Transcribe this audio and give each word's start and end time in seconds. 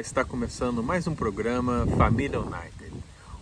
Está 0.00 0.24
começando 0.24 0.80
mais 0.80 1.08
um 1.08 1.14
programa 1.14 1.84
Família 1.96 2.38
United, 2.38 2.92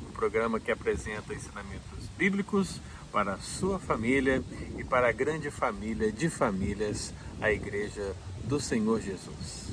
um 0.00 0.10
programa 0.12 0.58
que 0.58 0.70
apresenta 0.70 1.34
ensinamentos 1.34 2.08
bíblicos 2.16 2.80
para 3.12 3.34
a 3.34 3.38
sua 3.38 3.78
família 3.78 4.42
e 4.78 4.82
para 4.82 5.10
a 5.10 5.12
grande 5.12 5.50
família 5.50 6.10
de 6.10 6.30
famílias, 6.30 7.12
a 7.42 7.52
Igreja 7.52 8.16
do 8.44 8.58
Senhor 8.58 9.02
Jesus. 9.02 9.66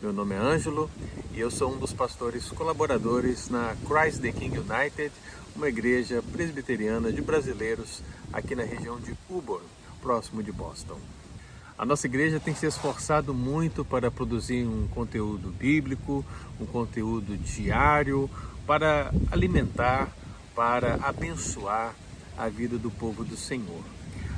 Meu 0.00 0.14
nome 0.14 0.34
é 0.34 0.38
Ângelo 0.38 0.90
e 1.34 1.40
eu 1.40 1.50
sou 1.50 1.74
um 1.74 1.78
dos 1.78 1.92
pastores 1.92 2.48
colaboradores 2.48 3.50
na 3.50 3.76
Christ 3.86 4.22
the 4.22 4.32
King 4.32 4.60
United, 4.60 5.12
uma 5.54 5.68
igreja 5.68 6.22
presbiteriana 6.32 7.12
de 7.12 7.20
brasileiros 7.20 8.02
aqui 8.32 8.54
na 8.54 8.64
região 8.64 8.98
de 8.98 9.14
Auburn, 9.28 9.66
próximo 10.00 10.42
de 10.42 10.50
Boston. 10.50 10.98
A 11.80 11.86
nossa 11.86 12.06
igreja 12.06 12.38
tem 12.38 12.54
se 12.54 12.66
esforçado 12.66 13.32
muito 13.32 13.86
para 13.86 14.10
produzir 14.10 14.66
um 14.66 14.86
conteúdo 14.88 15.48
bíblico, 15.48 16.22
um 16.60 16.66
conteúdo 16.66 17.38
diário, 17.38 18.28
para 18.66 19.10
alimentar, 19.32 20.14
para 20.54 20.96
abençoar 20.96 21.94
a 22.36 22.50
vida 22.50 22.76
do 22.76 22.90
povo 22.90 23.24
do 23.24 23.34
Senhor. 23.34 23.82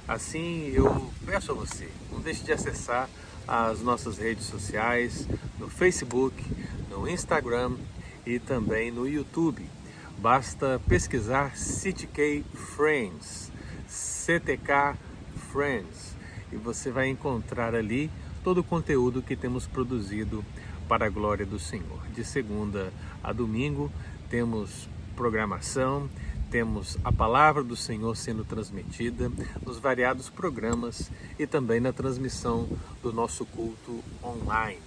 Assim, 0.06 0.70
eu 0.72 1.10
peço 1.26 1.50
a 1.50 1.54
você, 1.56 1.88
não 2.12 2.20
deixe 2.20 2.44
de 2.44 2.52
acessar 2.52 3.10
as 3.48 3.80
nossas 3.80 4.18
redes 4.18 4.46
sociais, 4.46 5.26
no 5.58 5.68
Facebook, 5.68 6.40
no 6.88 7.08
Instagram 7.08 7.72
e 8.24 8.38
também 8.38 8.92
no 8.92 9.04
YouTube. 9.04 9.68
Basta 10.16 10.80
pesquisar 10.86 11.56
CTK 11.56 12.44
Friends, 12.54 13.50
CTK 13.88 14.96
Friends 15.50 16.11
e 16.52 16.56
você 16.56 16.90
vai 16.90 17.08
encontrar 17.08 17.74
ali 17.74 18.10
todo 18.44 18.58
o 18.58 18.64
conteúdo 18.64 19.22
que 19.22 19.34
temos 19.34 19.66
produzido 19.66 20.44
para 20.88 21.06
a 21.06 21.10
glória 21.10 21.46
do 21.46 21.58
Senhor. 21.58 22.06
De 22.14 22.24
segunda 22.24 22.92
a 23.22 23.32
domingo 23.32 23.90
temos 24.28 24.88
programação, 25.16 26.08
temos 26.50 26.98
a 27.02 27.10
palavra 27.10 27.64
do 27.64 27.74
Senhor 27.74 28.14
sendo 28.14 28.44
transmitida 28.44 29.32
nos 29.64 29.78
variados 29.78 30.28
programas 30.28 31.10
e 31.38 31.46
também 31.46 31.80
na 31.80 31.92
transmissão 31.92 32.68
do 33.02 33.12
nosso 33.12 33.46
culto 33.46 34.04
online. 34.22 34.80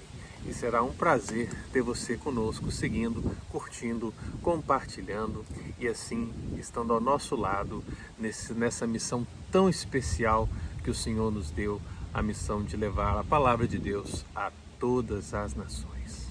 E 0.48 0.54
será 0.54 0.84
um 0.84 0.94
prazer 0.94 1.50
ter 1.74 1.82
você 1.82 2.16
conosco, 2.16 2.72
seguindo, 2.72 3.36
curtindo, 3.50 4.14
compartilhando 4.44 5.44
e 5.80 5.88
assim 5.88 6.32
estando 6.60 6.94
ao 6.94 7.02
nosso 7.02 7.36
lado 7.36 7.84
nesse, 8.20 8.54
nessa 8.54 8.86
missão 8.86 9.26
tão 9.52 9.68
especial 9.68 10.48
que 10.86 10.91
o 10.91 10.94
Senhor 10.94 11.31
nos 11.31 11.50
deu 11.50 11.81
a 12.14 12.22
missão 12.22 12.64
de 12.64 12.78
levar 12.78 13.17
a 13.17 13.23
palavra 13.23 13.67
de 13.67 13.80
Deus 13.80 14.23
a 14.36 14.52
todas 14.80 15.33
as 15.33 15.55
nações. 15.55 16.28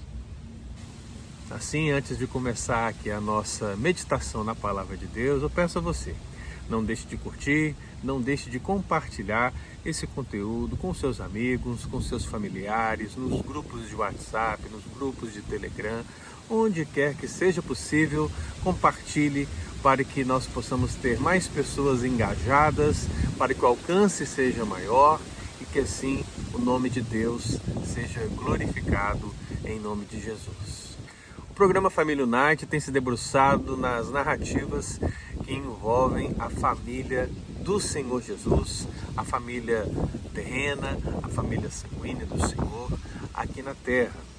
Assim, 1.51 1.91
antes 1.91 2.17
de 2.17 2.25
começar 2.25 2.87
aqui 2.87 3.11
a 3.11 3.19
nossa 3.19 3.75
meditação 3.75 4.45
na 4.45 4.55
palavra 4.55 4.95
de 4.95 5.07
Deus, 5.07 5.43
eu 5.43 5.49
peço 5.49 5.77
a 5.77 5.81
você, 5.81 6.15
não 6.69 6.81
deixe 6.81 7.05
de 7.05 7.17
curtir, 7.17 7.75
não 8.01 8.21
deixe 8.21 8.49
de 8.49 8.57
compartilhar 8.57 9.53
esse 9.85 10.07
conteúdo 10.07 10.77
com 10.77 10.93
seus 10.93 11.19
amigos, 11.19 11.85
com 11.85 12.01
seus 12.01 12.23
familiares, 12.23 13.13
nos 13.17 13.41
grupos 13.41 13.89
de 13.89 13.95
WhatsApp, 13.95 14.69
nos 14.69 14.85
grupos 14.97 15.33
de 15.33 15.41
Telegram, 15.41 16.01
onde 16.49 16.85
quer 16.85 17.13
que 17.13 17.27
seja 17.27 17.61
possível, 17.61 18.31
compartilhe 18.63 19.49
para 19.85 20.03
que 20.03 20.25
nós 20.25 20.47
possamos 20.47 20.95
ter 20.95 21.19
mais 21.19 21.47
pessoas 21.47 22.03
engajadas, 22.03 23.07
para 23.37 23.53
que 23.53 23.63
o 23.63 23.67
alcance 23.67 24.25
seja 24.25 24.65
maior 24.65 25.21
e 25.61 25.65
que 25.65 25.77
assim 25.77 26.25
o 26.55 26.57
nome 26.57 26.89
de 26.89 27.03
Deus 27.03 27.59
seja 27.85 28.27
glorificado 28.35 29.31
em 29.63 29.79
nome 29.79 30.05
de 30.05 30.19
Jesus. 30.19 30.97
O 31.51 31.53
programa 31.53 31.91
Família 31.91 32.25
Unite 32.25 32.65
tem 32.65 32.79
se 32.79 32.89
debruçado 32.89 33.77
nas 33.77 34.09
narrativas 34.09 34.99
que 35.43 35.53
envolvem 35.53 36.33
a 36.39 36.49
família 36.49 37.29
do 37.59 37.79
Senhor 37.79 38.23
Jesus, 38.23 38.87
a 39.15 39.23
família 39.23 39.87
terrena, 40.33 40.97
a 41.21 41.29
família 41.29 41.69
sanguínea 41.69 42.25
do 42.25 42.39
Senhor 42.47 42.91
aqui 43.35 43.61
na 43.61 43.75
terra. 43.75 44.34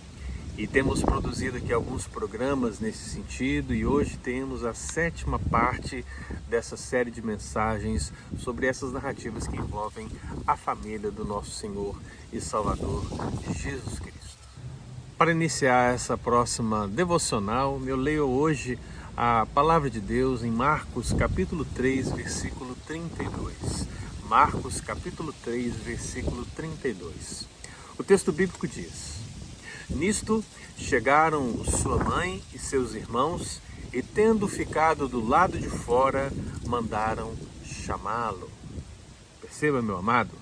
E 0.59 0.67
temos 0.67 1.03
produzido 1.03 1.59
aqui 1.59 1.71
alguns 1.71 2.07
programas 2.07 2.81
nesse 2.81 3.11
sentido 3.11 3.75
e 3.75 3.85
hoje 3.85 4.17
temos 4.17 4.65
a 4.65 4.73
sétima 4.73 5.39
parte 5.39 6.03
dessa 6.49 6.79
série 6.79 7.11
de 7.11 7.21
mensagens 7.21 8.11
sobre 8.39 8.67
essas 8.67 8.91
narrativas 8.91 9.47
que 9.47 9.55
envolvem 9.55 10.09
a 10.47 10.57
família 10.57 11.11
do 11.11 11.27
nosso 11.27 11.51
Senhor 11.51 11.95
e 12.33 12.41
Salvador 12.41 13.05
Jesus 13.55 13.99
Cristo. 13.99 14.39
Para 15.19 15.31
iniciar 15.31 15.95
essa 15.95 16.17
próxima 16.17 16.89
devocional, 16.89 17.79
eu 17.85 17.97
leio 17.97 18.27
hoje 18.27 18.79
a 19.15 19.47
palavra 19.53 19.91
de 19.91 20.01
Deus 20.01 20.43
em 20.43 20.51
Marcos 20.51 21.13
capítulo 21.13 21.67
3, 21.67 22.13
versículo 22.13 22.75
32. 22.87 23.87
Marcos 24.27 24.81
capítulo 24.81 25.35
3, 25.45 25.75
versículo 25.77 26.47
32. 26.57 27.47
O 27.99 28.03
texto 28.03 28.33
bíblico 28.33 28.67
diz: 28.67 29.16
Nisto 29.89 30.45
chegaram 30.77 31.65
sua 31.65 32.03
mãe 32.03 32.43
e 32.53 32.59
seus 32.59 32.95
irmãos, 32.95 33.61
e 33.93 34.03
tendo 34.03 34.49
ficado 34.49 35.09
do 35.09 35.27
lado 35.27 35.59
de 35.59 35.69
fora, 35.69 36.33
mandaram 36.67 37.33
chamá-lo. 37.65 38.51
Perceba, 39.41 39.81
meu 39.81 39.97
amado, 39.97 40.33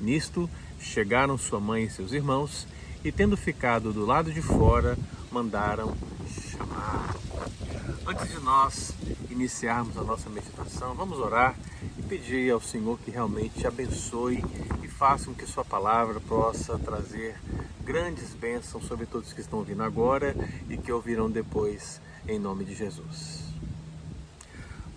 nisto 0.00 0.48
chegaram 0.80 1.36
sua 1.36 1.60
mãe 1.60 1.84
e 1.84 1.90
seus 1.90 2.12
irmãos, 2.12 2.66
e 3.04 3.12
tendo 3.12 3.36
ficado 3.36 3.92
do 3.92 4.06
lado 4.06 4.32
de 4.32 4.40
fora, 4.40 4.96
mandaram 5.30 5.94
chamá-lo. 6.50 7.20
Antes 8.06 8.30
de 8.30 8.40
nós 8.40 8.92
iniciarmos 9.30 9.96
a 9.98 10.02
nossa 10.02 10.30
meditação, 10.30 10.94
vamos 10.94 11.18
orar 11.18 11.54
e 11.98 12.02
pedir 12.02 12.50
ao 12.50 12.60
Senhor 12.60 12.98
que 12.98 13.10
realmente 13.10 13.66
abençoe 13.66 14.42
e 14.82 14.88
faça 14.88 15.26
com 15.26 15.34
que 15.34 15.46
Sua 15.46 15.64
palavra 15.64 16.20
possa 16.20 16.78
trazer 16.78 17.36
grandes 17.84 18.32
bênçãos 18.34 18.86
sobre 18.86 19.04
todos 19.04 19.32
que 19.32 19.40
estão 19.42 19.58
ouvindo 19.58 19.82
agora 19.82 20.34
e 20.70 20.76
que 20.76 20.90
ouvirão 20.90 21.30
depois, 21.30 22.00
em 22.26 22.38
nome 22.38 22.64
de 22.64 22.74
Jesus. 22.74 23.44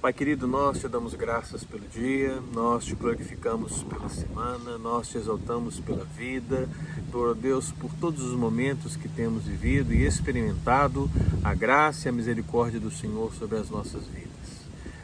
Pai 0.01 0.13
querido, 0.13 0.47
nós 0.47 0.79
te 0.79 0.87
damos 0.87 1.13
graças 1.15 1.65
pelo 1.65 1.85
dia, 1.87 2.41
nós 2.53 2.85
te 2.85 2.95
glorificamos 2.95 3.83
pela 3.83 4.07
semana, 4.07 4.77
nós 4.77 5.09
te 5.09 5.17
exaltamos 5.17 5.81
pela 5.81 6.05
vida, 6.05 6.69
por 7.11 7.35
Deus, 7.35 7.71
por 7.71 7.91
todos 7.99 8.23
os 8.23 8.37
momentos 8.37 8.95
que 8.95 9.09
temos 9.09 9.43
vivido 9.43 9.93
e 9.93 10.05
experimentado 10.05 11.09
a 11.43 11.53
graça 11.53 12.07
e 12.07 12.09
a 12.09 12.13
misericórdia 12.13 12.79
do 12.79 12.91
Senhor 12.91 13.33
sobre 13.33 13.57
as 13.57 13.69
nossas 13.69 14.05
vidas. 14.07 14.31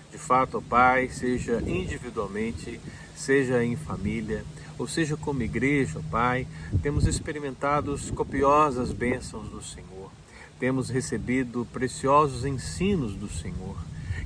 De 0.09 0.17
fato, 0.17 0.59
ó 0.59 0.61
Pai, 0.61 1.09
seja 1.09 1.61
individualmente, 1.65 2.79
seja 3.15 3.63
em 3.65 3.75
família, 3.75 4.45
ou 4.77 4.87
seja 4.87 5.15
como 5.15 5.43
igreja, 5.43 6.01
Pai, 6.09 6.47
temos 6.81 7.05
experimentado 7.05 7.97
copiosas 8.15 8.91
bênçãos 8.91 9.49
do 9.49 9.61
Senhor, 9.61 10.11
temos 10.59 10.89
recebido 10.89 11.67
preciosos 11.71 12.45
ensinos 12.45 13.15
do 13.15 13.29
Senhor. 13.29 13.75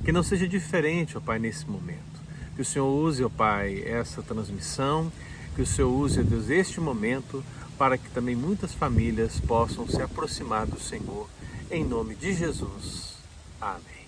Que 0.04 0.12
não 0.12 0.22
seja 0.22 0.46
diferente, 0.46 1.18
ó 1.18 1.20
Pai, 1.20 1.38
nesse 1.38 1.68
momento. 1.68 1.98
Que 2.54 2.62
o 2.62 2.64
Senhor 2.64 2.88
use, 2.88 3.24
ó 3.24 3.28
Pai, 3.28 3.82
essa 3.84 4.22
transmissão, 4.22 5.12
que 5.54 5.62
o 5.62 5.66
Senhor 5.66 5.90
use, 5.90 6.20
ó 6.20 6.22
Deus, 6.22 6.48
este 6.48 6.80
momento 6.80 7.44
para 7.76 7.96
que 7.96 8.08
também 8.10 8.34
muitas 8.34 8.74
famílias 8.74 9.40
possam 9.40 9.86
se 9.86 10.02
aproximar 10.02 10.66
do 10.66 10.80
Senhor, 10.80 11.28
em 11.70 11.84
nome 11.84 12.14
de 12.14 12.34
Jesus. 12.34 13.14
Amém. 13.60 14.07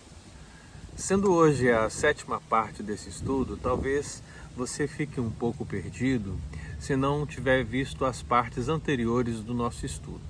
Sendo 1.01 1.33
hoje 1.33 1.71
a 1.73 1.89
sétima 1.89 2.43
parte 2.43 2.83
desse 2.83 3.09
estudo, 3.09 3.57
talvez 3.57 4.23
você 4.55 4.87
fique 4.87 5.19
um 5.19 5.31
pouco 5.31 5.65
perdido 5.65 6.39
se 6.79 6.95
não 6.95 7.27
tiver 7.27 7.65
visto 7.65 8.05
as 8.05 8.23
partes 8.23 8.69
anteriores 8.69 9.41
do 9.41 9.55
nosso 9.55 9.87
estudo. 9.87 10.21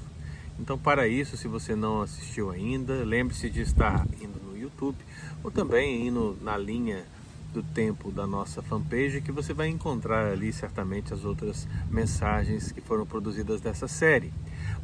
Então, 0.60 0.78
para 0.78 1.08
isso, 1.08 1.36
se 1.36 1.48
você 1.48 1.74
não 1.74 2.02
assistiu 2.02 2.52
ainda, 2.52 3.02
lembre-se 3.04 3.50
de 3.50 3.62
estar 3.62 4.06
indo 4.22 4.40
no 4.44 4.56
YouTube 4.56 4.96
ou 5.42 5.50
também 5.50 6.06
indo 6.06 6.38
na 6.40 6.56
linha 6.56 7.04
do 7.52 7.64
tempo 7.64 8.12
da 8.12 8.24
nossa 8.24 8.62
fanpage, 8.62 9.22
que 9.22 9.32
você 9.32 9.52
vai 9.52 9.66
encontrar 9.66 10.30
ali 10.30 10.52
certamente 10.52 11.12
as 11.12 11.24
outras 11.24 11.66
mensagens 11.90 12.70
que 12.70 12.80
foram 12.80 13.04
produzidas 13.04 13.60
dessa 13.60 13.88
série. 13.88 14.32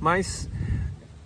Mas, 0.00 0.50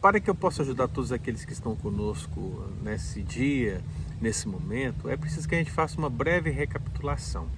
para 0.03 0.21
que 0.21 0.29
eu 0.29 0.35
possa 0.35 0.61
ajudar 0.61 0.87
todos 0.89 1.13
aqueles 1.13 1.47
que 1.47 1.53
estão 1.55 1.75
conosco 1.75 2.71
nesse 2.83 3.23
dia, 3.23 3.83
nesse 4.21 4.47
momento, 4.47 5.09
é 5.09 5.17
preciso 5.17 5.49
que 5.49 5.55
a 5.55 5.59
gente 5.59 5.71
faça 5.71 5.97
uma 5.97 6.11
breve 6.11 6.51
recapitulação. 6.51 7.49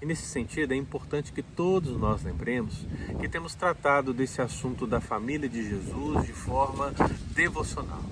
E 0.00 0.04
nesse 0.04 0.26
sentido, 0.26 0.72
é 0.72 0.76
importante 0.76 1.32
que 1.32 1.42
todos 1.42 1.96
nós 1.96 2.22
lembremos 2.22 2.86
que 3.18 3.28
temos 3.28 3.54
tratado 3.54 4.12
desse 4.12 4.42
assunto 4.42 4.86
da 4.86 5.00
família 5.00 5.48
de 5.48 5.66
Jesus 5.66 6.26
de 6.26 6.34
forma 6.34 6.92
devocional. 7.34 8.02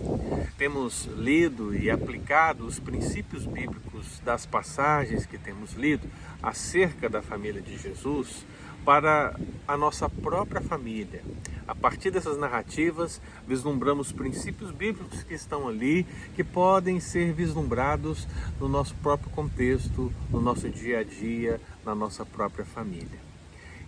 Temos 0.56 1.04
lido 1.16 1.74
e 1.74 1.90
aplicado 1.90 2.64
os 2.64 2.78
princípios 2.78 3.44
bíblicos 3.44 4.18
das 4.24 4.46
passagens 4.46 5.26
que 5.26 5.36
temos 5.36 5.74
lido 5.74 6.08
acerca 6.42 7.08
da 7.08 7.20
família 7.20 7.60
de 7.60 7.76
Jesus 7.76 8.46
para 8.84 9.34
a 9.66 9.76
nossa 9.76 10.08
própria 10.08 10.60
família. 10.60 11.22
A 11.66 11.74
partir 11.74 12.10
dessas 12.10 12.36
narrativas, 12.36 13.20
vislumbramos 13.48 14.12
princípios 14.12 14.70
bíblicos 14.70 15.22
que 15.22 15.32
estão 15.32 15.66
ali, 15.66 16.06
que 16.36 16.44
podem 16.44 17.00
ser 17.00 17.32
vislumbrados 17.32 18.28
no 18.60 18.68
nosso 18.68 18.94
próprio 18.96 19.30
contexto, 19.30 20.12
no 20.30 20.40
nosso 20.42 20.68
dia 20.68 20.98
a 20.98 21.02
dia, 21.02 21.58
na 21.84 21.94
nossa 21.94 22.26
própria 22.26 22.66
família. 22.66 23.23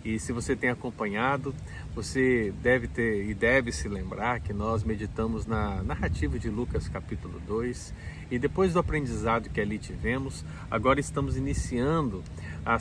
E 0.07 0.21
se 0.21 0.33
você 0.33 0.55
tem 0.55 0.71
acompanhado, 0.71 1.53
você 1.93 2.55
deve 2.63 2.87
ter 2.87 3.29
e 3.29 3.35
deve 3.35 3.73
se 3.73 3.89
lembrar 3.89 4.39
que 4.39 4.53
nós 4.53 4.85
meditamos 4.85 5.47
na 5.47 5.83
narrativa 5.83 6.39
de 6.39 6.49
Lucas 6.49 6.89
capítulo 6.89 7.41
2 7.41 7.93
e 8.31 8.39
depois 8.39 8.73
do 8.73 8.79
aprendizado 8.79 9.49
que 9.51 9.61
ali 9.61 9.79
tivemos, 9.79 10.45
agora 10.71 11.01
estamos 11.01 11.37
iniciando 11.37 12.23
a, 12.65 12.77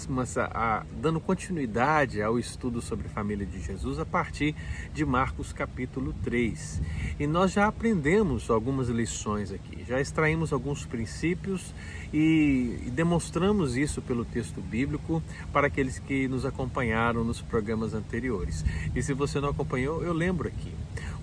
a, 0.51 0.85
dando 0.99 1.19
continuidade 1.19 2.21
ao 2.21 2.37
estudo 2.39 2.81
sobre 2.81 3.07
a 3.07 3.09
família 3.09 3.45
de 3.45 3.59
Jesus 3.61 3.99
a 3.99 4.05
partir 4.05 4.55
de 4.93 5.05
Marcos 5.05 5.53
capítulo 5.53 6.13
3. 6.23 6.81
E 7.19 7.27
nós 7.27 7.53
já 7.53 7.67
aprendemos 7.67 8.49
algumas 8.49 8.89
lições 8.89 9.51
aqui, 9.51 9.83
já 9.87 10.01
extraímos 10.01 10.51
alguns 10.51 10.85
princípios 10.85 11.73
e, 12.11 12.79
e 12.87 12.91
demonstramos 12.91 13.77
isso 13.77 14.01
pelo 14.01 14.25
texto 14.25 14.61
bíblico 14.61 15.21
para 15.53 15.67
aqueles 15.67 15.99
que 15.99 16.27
nos 16.27 16.45
acompanharam 16.45 17.14
nos 17.23 17.41
programas 17.41 17.93
anteriores. 17.93 18.65
E 18.95 19.01
se 19.01 19.13
você 19.13 19.39
não 19.39 19.49
acompanhou, 19.49 20.03
eu 20.03 20.13
lembro 20.13 20.47
aqui. 20.47 20.71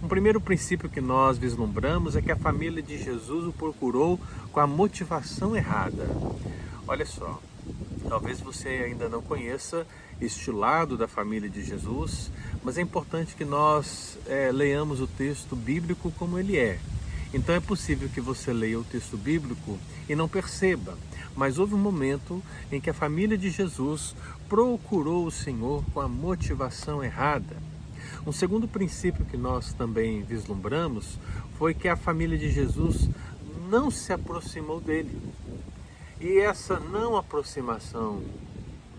Um 0.02 0.08
primeiro 0.08 0.40
princípio 0.40 0.88
que 0.88 1.00
nós 1.00 1.38
vislumbramos 1.38 2.16
é 2.16 2.22
que 2.22 2.32
a 2.32 2.36
família 2.36 2.82
de 2.82 2.98
Jesus 2.98 3.46
o 3.46 3.52
procurou 3.52 4.18
com 4.50 4.60
a 4.60 4.66
motivação 4.66 5.56
errada. 5.56 6.08
Olha 6.86 7.06
só, 7.06 7.40
Talvez 8.08 8.40
você 8.40 8.68
ainda 8.68 9.08
não 9.08 9.22
conheça 9.22 9.86
este 10.20 10.50
lado 10.50 10.96
da 10.96 11.08
família 11.08 11.48
de 11.48 11.64
Jesus, 11.64 12.30
mas 12.62 12.76
é 12.76 12.82
importante 12.82 13.34
que 13.34 13.44
nós 13.44 14.18
é, 14.26 14.50
leiamos 14.52 15.00
o 15.00 15.06
texto 15.06 15.56
bíblico 15.56 16.12
como 16.18 16.38
ele 16.38 16.58
é. 16.58 16.78
Então 17.32 17.54
é 17.54 17.60
possível 17.60 18.08
que 18.08 18.20
você 18.20 18.52
leia 18.52 18.78
o 18.78 18.84
texto 18.84 19.16
bíblico 19.16 19.78
e 20.08 20.14
não 20.14 20.28
perceba, 20.28 20.98
mas 21.34 21.58
houve 21.58 21.74
um 21.74 21.78
momento 21.78 22.42
em 22.70 22.80
que 22.80 22.90
a 22.90 22.94
família 22.94 23.38
de 23.38 23.48
Jesus 23.48 24.14
procurou 24.52 25.24
o 25.24 25.30
Senhor 25.30 25.82
com 25.94 26.00
a 26.02 26.06
motivação 26.06 27.02
errada. 27.02 27.56
Um 28.26 28.32
segundo 28.32 28.68
princípio 28.68 29.24
que 29.24 29.38
nós 29.38 29.72
também 29.72 30.22
vislumbramos 30.22 31.18
foi 31.56 31.72
que 31.72 31.88
a 31.88 31.96
família 31.96 32.36
de 32.36 32.50
Jesus 32.50 33.08
não 33.70 33.90
se 33.90 34.12
aproximou 34.12 34.78
dele. 34.78 35.18
E 36.20 36.38
essa 36.38 36.78
não 36.78 37.16
aproximação 37.16 38.22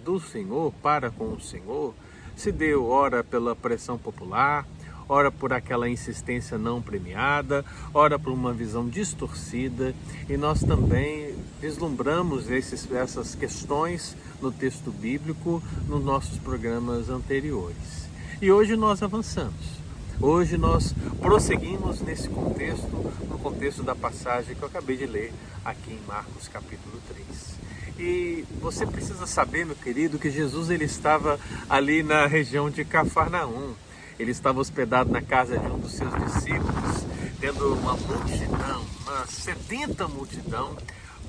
do 0.04 0.20
Senhor 0.20 0.74
para 0.82 1.12
com 1.12 1.34
o 1.34 1.40
Senhor 1.40 1.94
se 2.36 2.52
deu 2.52 2.88
ora 2.88 3.24
pela 3.24 3.56
pressão 3.56 3.96
popular, 3.96 4.66
ora 5.08 5.32
por 5.32 5.54
aquela 5.54 5.90
insistência 5.90 6.58
não 6.58 6.82
premiada, 6.82 7.64
ora 7.94 8.18
por 8.18 8.32
uma 8.32 8.54
visão 8.54 8.88
distorcida, 8.88 9.94
e 10.30 10.38
nós 10.38 10.62
também 10.62 11.36
vislumbramos 11.62 12.50
esses, 12.50 12.90
essas 12.92 13.36
questões 13.36 14.16
no 14.42 14.52
texto 14.52 14.92
bíblico 14.92 15.62
nos 15.88 16.04
nossos 16.04 16.38
programas 16.38 17.10
anteriores. 17.10 18.08
E 18.42 18.52
hoje 18.52 18.76
nós 18.76 19.02
avançamos. 19.02 19.84
Hoje 20.20 20.58
nós 20.58 20.94
prosseguimos 21.22 22.02
nesse 22.02 22.30
contexto, 22.30 23.12
no 23.30 23.38
contexto 23.40 23.84
da 23.84 23.96
passagem 23.96 24.56
que 24.56 24.62
eu 24.62 24.68
acabei 24.68 24.96
de 24.96 25.06
ler 25.06 25.34
aqui 25.66 25.92
em 25.92 26.08
Marcos 26.08 26.48
capítulo 26.48 27.02
3. 27.08 27.54
E 28.00 28.46
você 28.60 28.86
precisa 28.86 29.26
saber, 29.28 29.66
meu 29.66 29.76
querido, 29.76 30.18
que 30.18 30.30
Jesus 30.30 30.70
ele 30.70 30.86
estava 30.86 31.40
ali 31.70 32.04
na 32.04 32.26
região 32.26 32.70
de 32.70 32.84
Cafarnaum. 32.84 33.74
Ele 34.19 34.31
estava 34.31 34.60
hospedado 34.60 35.12
na 35.12 35.21
casa 35.21 35.57
de 35.57 35.68
um 35.68 35.80
dos 35.80 35.94
seus 35.94 36.13
discípulos, 36.13 37.06
tendo 37.39 37.74
uma 37.74 37.94
multidão, 37.95 38.86
uma 39.01 39.25
sedenta 39.27 40.07
multidão 40.07 40.75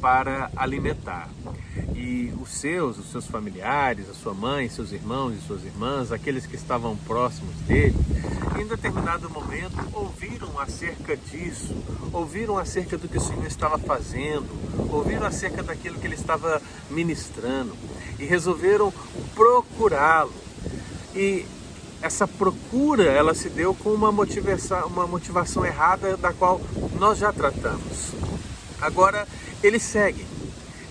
para 0.00 0.50
alimentar. 0.56 1.30
E 1.94 2.32
os 2.40 2.50
seus, 2.50 2.98
os 2.98 3.10
seus 3.10 3.26
familiares, 3.26 4.08
a 4.10 4.14
sua 4.14 4.34
mãe, 4.34 4.68
seus 4.68 4.92
irmãos 4.92 5.34
e 5.34 5.46
suas 5.46 5.64
irmãs, 5.64 6.12
aqueles 6.12 6.44
que 6.44 6.56
estavam 6.56 6.96
próximos 6.96 7.54
dele, 7.66 7.96
em 8.60 8.66
determinado 8.66 9.30
momento 9.30 9.76
ouviram 9.92 10.58
acerca 10.60 11.16
disso, 11.16 11.74
ouviram 12.12 12.58
acerca 12.58 12.98
do 12.98 13.08
que 13.08 13.18
o 13.18 13.20
Senhor 13.20 13.46
estava 13.46 13.78
fazendo, 13.78 14.46
ouviram 14.92 15.26
acerca 15.26 15.62
daquilo 15.62 15.98
que 15.98 16.06
ele 16.06 16.14
estava 16.14 16.60
ministrando 16.90 17.74
e 18.18 18.24
resolveram 18.24 18.92
procurá-lo. 19.34 20.32
E 21.14 21.46
essa 22.04 22.28
procura, 22.28 23.04
ela 23.04 23.32
se 23.32 23.48
deu 23.48 23.74
com 23.74 23.88
uma 23.88 24.12
motivação, 24.12 24.88
uma 24.88 25.06
motivação 25.06 25.64
errada 25.64 26.18
da 26.18 26.34
qual 26.34 26.60
nós 26.98 27.16
já 27.16 27.32
tratamos. 27.32 28.12
Agora, 28.78 29.26
eles 29.62 29.82
seguem. 29.82 30.26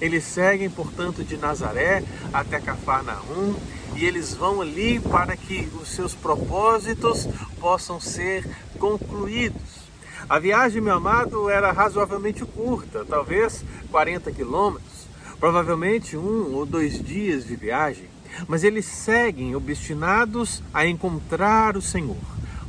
Eles 0.01 0.23
seguem, 0.23 0.71
portanto, 0.71 1.23
de 1.23 1.37
Nazaré 1.37 2.03
até 2.33 2.59
Cafarnaum 2.59 3.53
e 3.95 4.03
eles 4.03 4.33
vão 4.33 4.59
ali 4.59 4.99
para 4.99 5.37
que 5.37 5.69
os 5.79 5.89
seus 5.89 6.15
propósitos 6.15 7.27
possam 7.59 7.99
ser 7.99 8.49
concluídos. 8.79 9.83
A 10.27 10.39
viagem, 10.39 10.81
meu 10.81 10.95
amado, 10.95 11.47
era 11.47 11.71
razoavelmente 11.71 12.43
curta, 12.43 13.05
talvez 13.05 13.63
40 13.91 14.31
quilômetros, 14.31 15.07
provavelmente 15.39 16.17
um 16.17 16.55
ou 16.55 16.65
dois 16.65 16.99
dias 16.99 17.45
de 17.45 17.55
viagem, 17.55 18.12
mas 18.47 18.63
eles 18.63 18.85
seguem 18.85 19.55
obstinados 19.55 20.61
a 20.73 20.85
encontrar 20.85 21.77
o 21.77 21.81
Senhor. 21.81 22.17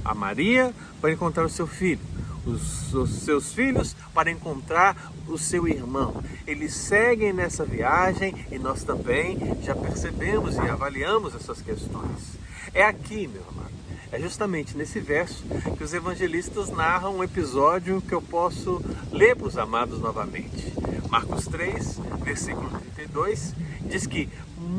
A 0.05 0.15
Maria 0.15 0.75
para 1.01 1.13
encontrar 1.13 1.45
o 1.45 1.51
seu 1.51 1.67
filho, 1.67 2.01
os, 2.47 2.93
os, 2.93 3.11
seus 3.23 3.53
filhos 3.53 3.97
para 4.13 4.31
encontrar 4.31 5.13
o 5.27 5.39
seu 5.39 5.67
irmão. 5.67 6.23
Eles 6.47 6.75
seguem 6.75 7.33
nessa 7.33 7.65
viagem 7.65 8.35
e 8.51 8.59
nós 8.59 8.85
também 8.85 9.39
já 9.63 9.75
percebemos 9.75 10.57
e 10.57 10.61
avaliamos 10.61 11.35
essas 11.35 11.61
questões. 11.63 12.39
É 12.73 12.85
aqui, 12.85 13.27
meu 13.27 13.43
amado, 13.49 13.75
é 14.13 14.21
justamente 14.21 14.77
nesse 14.77 15.01
verso 15.01 15.43
que 15.77 15.83
os 15.83 15.93
evangelistas 15.93 16.71
narram 16.71 17.17
um 17.17 17.25
episódio 17.25 18.01
que 18.01 18.13
eu 18.13 18.23
posso 18.23 18.81
ler 19.11 19.35
para 19.37 19.49
os 19.49 19.59
amados 19.59 19.99
novamente. 19.99 20.73
Marcos 21.11 21.47
3, 21.47 21.99
versículo 22.23 22.71
32, 22.95 23.55
diz 23.83 24.07
que 24.07 24.29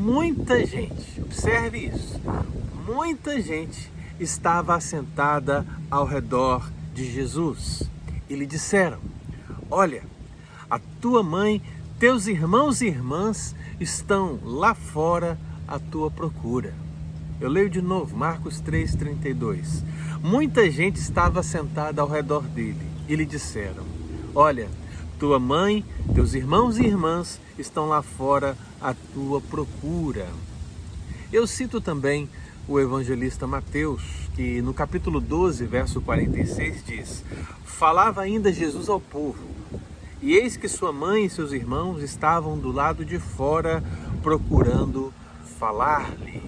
muita 0.06 0.64
gente, 0.64 1.20
observe 1.20 1.86
isso, 1.86 2.20
muita 2.86 3.40
gente 3.40 3.90
estava 4.20 4.76
assentada 4.76 5.66
ao 5.90 6.06
redor 6.06 6.70
de 6.94 7.10
Jesus 7.10 7.82
e 8.30 8.36
lhe 8.36 8.46
disseram: 8.46 8.98
Olha, 9.68 10.04
a 10.70 10.78
tua 11.00 11.24
mãe, 11.24 11.60
teus 11.98 12.28
irmãos 12.28 12.82
e 12.82 12.86
irmãs 12.86 13.52
estão 13.80 14.38
lá 14.44 14.76
fora 14.76 15.36
à 15.66 15.76
tua 15.80 16.08
procura. 16.08 16.72
Eu 17.40 17.50
leio 17.50 17.68
de 17.68 17.82
novo, 17.82 18.16
Marcos 18.16 18.62
3,32. 18.62 19.82
Muita 20.22 20.70
gente 20.70 21.00
estava 21.00 21.42
sentada 21.42 22.00
ao 22.00 22.08
redor 22.08 22.42
dele 22.42 22.86
e 23.08 23.16
lhe 23.16 23.26
disseram: 23.26 23.82
Olha, 24.32 24.68
tua 25.18 25.40
mãe, 25.40 25.84
teus 26.14 26.32
irmãos 26.32 26.78
e 26.78 26.84
irmãs 26.84 27.40
estão 27.58 27.86
lá 27.86 28.02
fora 28.02 28.56
à 28.80 28.94
tua 29.14 29.40
procura. 29.40 30.28
Eu 31.32 31.46
cito 31.46 31.80
também 31.80 32.28
o 32.68 32.80
evangelista 32.80 33.46
Mateus, 33.46 34.02
que 34.34 34.60
no 34.60 34.74
capítulo 34.74 35.20
12, 35.20 35.64
verso 35.66 36.00
46 36.00 36.84
diz: 36.84 37.24
Falava 37.64 38.22
ainda 38.22 38.52
Jesus 38.52 38.88
ao 38.88 39.00
povo, 39.00 39.44
e 40.20 40.34
eis 40.34 40.56
que 40.56 40.68
sua 40.68 40.92
mãe 40.92 41.26
e 41.26 41.30
seus 41.30 41.52
irmãos 41.52 42.02
estavam 42.02 42.58
do 42.58 42.72
lado 42.72 43.04
de 43.04 43.18
fora 43.18 43.82
procurando 44.22 45.12
falar-lhe. 45.58 46.42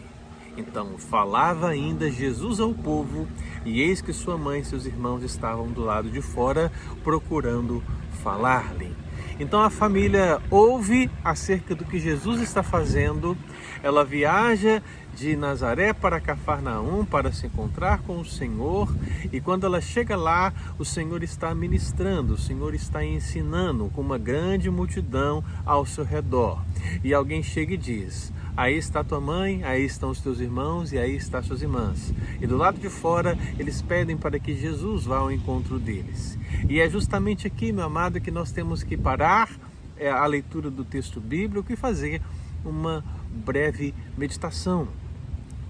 Então 0.56 0.98
falava 0.98 1.68
ainda 1.68 2.10
Jesus 2.10 2.58
ao 2.58 2.74
povo, 2.74 3.28
e 3.64 3.80
eis 3.80 4.00
que 4.00 4.12
sua 4.12 4.36
mãe 4.36 4.60
e 4.60 4.64
seus 4.64 4.86
irmãos 4.86 5.22
estavam 5.22 5.68
do 5.68 5.82
lado 5.82 6.10
de 6.10 6.20
fora 6.20 6.72
procurando 7.04 7.82
falar-lhe. 8.24 9.07
Então 9.38 9.62
a 9.62 9.70
família 9.70 10.40
ouve 10.50 11.08
acerca 11.22 11.74
do 11.74 11.84
que 11.84 11.98
Jesus 11.98 12.40
está 12.40 12.62
fazendo, 12.62 13.36
ela 13.82 14.04
viaja 14.04 14.82
de 15.14 15.36
Nazaré 15.36 15.92
para 15.92 16.20
Cafarnaum 16.20 17.04
para 17.04 17.32
se 17.32 17.46
encontrar 17.46 17.98
com 18.02 18.20
o 18.20 18.24
Senhor, 18.24 18.92
e 19.32 19.40
quando 19.40 19.64
ela 19.64 19.80
chega 19.80 20.16
lá, 20.16 20.52
o 20.78 20.84
Senhor 20.84 21.22
está 21.22 21.54
ministrando, 21.54 22.34
o 22.34 22.38
Senhor 22.38 22.74
está 22.74 23.04
ensinando 23.04 23.90
com 23.94 24.00
uma 24.00 24.18
grande 24.18 24.70
multidão 24.70 25.42
ao 25.64 25.84
seu 25.86 26.04
redor. 26.04 26.62
E 27.02 27.12
alguém 27.14 27.42
chega 27.42 27.74
e 27.74 27.76
diz: 27.76 28.32
aí 28.58 28.76
está 28.76 29.04
tua 29.04 29.20
mãe, 29.20 29.62
aí 29.62 29.84
estão 29.84 30.10
os 30.10 30.20
teus 30.20 30.40
irmãos 30.40 30.92
e 30.92 30.98
aí 30.98 31.14
estão 31.14 31.40
suas 31.44 31.62
irmãs. 31.62 32.12
E 32.40 32.46
do 32.46 32.56
lado 32.56 32.80
de 32.80 32.90
fora, 32.90 33.38
eles 33.56 33.80
pedem 33.80 34.16
para 34.16 34.36
que 34.40 34.52
Jesus 34.52 35.04
vá 35.04 35.18
ao 35.18 35.30
encontro 35.30 35.78
deles. 35.78 36.36
E 36.68 36.80
é 36.80 36.90
justamente 36.90 37.46
aqui, 37.46 37.70
meu 37.70 37.84
amado, 37.84 38.20
que 38.20 38.32
nós 38.32 38.50
temos 38.50 38.82
que 38.82 38.96
parar 38.96 39.48
é, 39.96 40.10
a 40.10 40.26
leitura 40.26 40.72
do 40.72 40.84
texto 40.84 41.20
bíblico 41.20 41.72
e 41.72 41.76
fazer 41.76 42.20
uma 42.64 43.04
breve 43.30 43.94
meditação. 44.16 44.88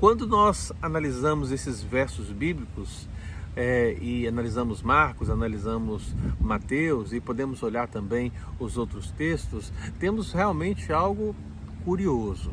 Quando 0.00 0.26
nós 0.26 0.72
analisamos 0.80 1.52
esses 1.52 1.82
versos 1.82 2.32
bíblicos, 2.32 3.06
é, 3.54 3.98
e 4.00 4.26
analisamos 4.26 4.80
Marcos, 4.80 5.28
analisamos 5.28 6.14
Mateus 6.40 7.12
e 7.12 7.20
podemos 7.20 7.62
olhar 7.62 7.86
também 7.86 8.32
os 8.58 8.78
outros 8.78 9.10
textos, 9.10 9.70
temos 10.00 10.32
realmente 10.32 10.90
algo 10.90 11.36
curioso 11.84 12.50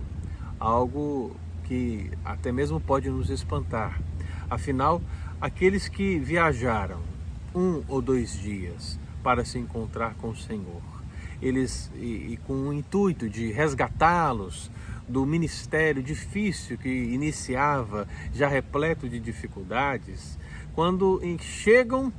algo 0.59 1.35
que 1.65 2.11
até 2.23 2.51
mesmo 2.51 2.79
pode 2.79 3.09
nos 3.09 3.29
espantar. 3.29 4.01
Afinal, 4.49 5.01
aqueles 5.41 5.87
que 5.87 6.19
viajaram 6.19 6.99
um 7.53 7.83
ou 7.87 8.01
dois 8.01 8.39
dias 8.39 8.99
para 9.23 9.43
se 9.43 9.57
encontrar 9.57 10.15
com 10.15 10.29
o 10.29 10.35
Senhor, 10.35 10.81
eles 11.41 11.91
e, 11.95 12.33
e 12.33 12.39
com 12.45 12.53
o 12.53 12.73
intuito 12.73 13.29
de 13.29 13.51
resgatá-los 13.51 14.69
do 15.07 15.25
ministério 15.25 16.01
difícil 16.01 16.77
que 16.77 16.89
iniciava, 16.89 18.07
já 18.33 18.47
repleto 18.47 19.07
de 19.07 19.19
dificuldades, 19.19 20.37
quando 20.73 21.21
chegam 21.39 22.11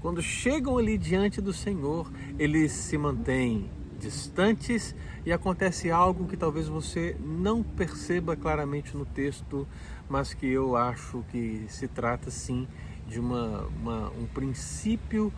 quando 0.00 0.20
chegam 0.20 0.78
ali 0.78 0.98
diante 0.98 1.40
do 1.40 1.52
Senhor, 1.52 2.10
eles 2.36 2.72
se 2.72 2.98
mantêm 2.98 3.70
distantes 4.00 4.96
e 5.24 5.32
acontece 5.32 5.90
algo 5.90 6.26
que 6.26 6.36
talvez 6.36 6.66
você 6.66 7.16
não 7.20 7.62
perceba 7.62 8.36
claramente 8.36 8.96
no 8.96 9.04
texto, 9.04 9.66
mas 10.08 10.34
que 10.34 10.46
eu 10.46 10.76
acho 10.76 11.24
que 11.30 11.64
se 11.68 11.86
trata 11.86 12.30
sim 12.30 12.66
de 13.08 13.20
uma, 13.20 13.66
uma, 13.80 14.10
um 14.10 14.26
princípio 14.26 15.32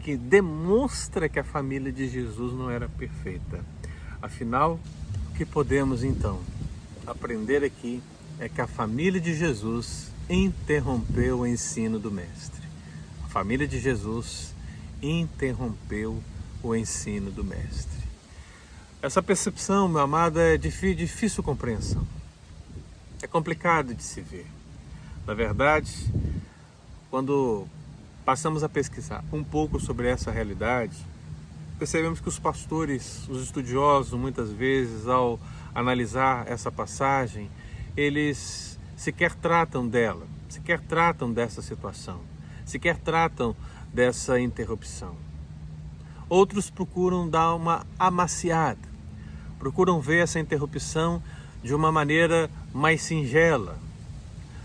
que 0.00 0.16
demonstra 0.16 1.28
que 1.28 1.38
a 1.38 1.44
família 1.44 1.90
de 1.90 2.08
Jesus 2.08 2.52
não 2.52 2.70
era 2.70 2.88
perfeita. 2.88 3.64
Afinal, 4.22 4.78
o 5.30 5.34
que 5.34 5.44
podemos 5.44 6.04
então 6.04 6.40
aprender 7.06 7.64
aqui 7.64 8.00
é 8.38 8.48
que 8.48 8.60
a 8.60 8.66
família 8.66 9.20
de 9.20 9.34
Jesus 9.34 10.12
interrompeu 10.30 11.40
o 11.40 11.46
ensino 11.46 11.98
do 11.98 12.10
Mestre. 12.10 12.62
A 13.24 13.28
família 13.28 13.66
de 13.66 13.80
Jesus 13.80 14.54
interrompeu 15.02 16.22
o 16.62 16.74
ensino 16.74 17.30
do 17.30 17.42
Mestre. 17.42 18.05
Essa 19.02 19.22
percepção, 19.22 19.88
meu 19.88 20.00
amado, 20.00 20.40
é 20.40 20.56
de 20.56 20.94
difícil 20.94 21.42
compreensão. 21.42 22.06
É 23.22 23.26
complicado 23.26 23.94
de 23.94 24.02
se 24.02 24.22
ver. 24.22 24.46
Na 25.26 25.34
verdade, 25.34 25.92
quando 27.10 27.66
passamos 28.24 28.64
a 28.64 28.68
pesquisar 28.68 29.22
um 29.30 29.44
pouco 29.44 29.78
sobre 29.78 30.08
essa 30.08 30.30
realidade, 30.30 30.96
percebemos 31.78 32.20
que 32.20 32.28
os 32.28 32.38
pastores, 32.38 33.28
os 33.28 33.42
estudiosos, 33.42 34.18
muitas 34.18 34.50
vezes, 34.50 35.06
ao 35.06 35.38
analisar 35.74 36.50
essa 36.50 36.72
passagem, 36.72 37.50
eles 37.94 38.78
sequer 38.96 39.34
tratam 39.34 39.86
dela, 39.86 40.26
sequer 40.48 40.80
tratam 40.80 41.30
dessa 41.30 41.60
situação, 41.60 42.20
sequer 42.64 42.96
tratam 42.96 43.54
dessa 43.92 44.40
interrupção. 44.40 45.25
Outros 46.28 46.70
procuram 46.70 47.28
dar 47.28 47.54
uma 47.54 47.86
amaciada, 47.98 48.80
procuram 49.60 50.00
ver 50.00 50.24
essa 50.24 50.40
interrupção 50.40 51.22
de 51.62 51.72
uma 51.72 51.92
maneira 51.92 52.50
mais 52.74 53.02
singela. 53.02 53.78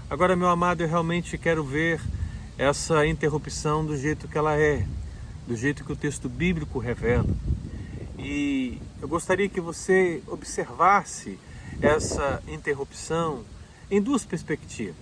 Agora, 0.09 0.35
meu 0.35 0.49
amado, 0.49 0.81
eu 0.81 0.87
realmente 0.87 1.37
quero 1.37 1.63
ver 1.63 2.01
essa 2.57 3.05
interrupção 3.05 3.85
do 3.85 3.95
jeito 3.95 4.27
que 4.27 4.37
ela 4.37 4.57
é, 4.57 4.85
do 5.47 5.55
jeito 5.55 5.85
que 5.85 5.91
o 5.91 5.95
texto 5.95 6.27
bíblico 6.27 6.79
revela. 6.79 7.29
E 8.17 8.79
eu 9.01 9.07
gostaria 9.07 9.47
que 9.47 9.61
você 9.61 10.21
observasse 10.27 11.39
essa 11.79 12.41
interrupção 12.47 13.43
em 13.89 14.01
duas 14.01 14.25
perspectivas. 14.25 14.95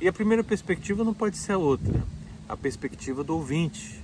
E 0.00 0.08
a 0.08 0.12
primeira 0.12 0.42
perspectiva 0.42 1.04
não 1.04 1.14
pode 1.14 1.36
ser 1.36 1.52
a 1.52 1.58
outra, 1.58 2.02
a 2.48 2.56
perspectiva 2.56 3.22
do 3.22 3.34
ouvinte. 3.34 4.00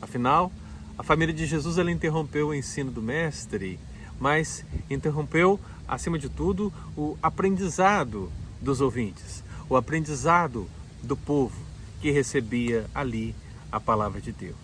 Afinal, 0.00 0.52
a 1.00 1.02
família 1.02 1.32
de 1.32 1.46
Jesus 1.46 1.78
ela 1.78 1.90
interrompeu 1.90 2.48
o 2.48 2.54
ensino 2.54 2.90
do 2.90 3.00
mestre, 3.00 3.80
mas 4.20 4.66
interrompeu, 4.90 5.58
acima 5.88 6.18
de 6.18 6.28
tudo, 6.28 6.70
o 6.94 7.16
aprendizado 7.22 8.30
dos 8.60 8.82
ouvintes, 8.82 9.42
o 9.66 9.76
aprendizado 9.76 10.68
do 11.02 11.16
povo 11.16 11.56
que 12.02 12.10
recebia 12.10 12.84
ali 12.94 13.34
a 13.72 13.80
palavra 13.80 14.20
de 14.20 14.30
Deus. 14.30 14.54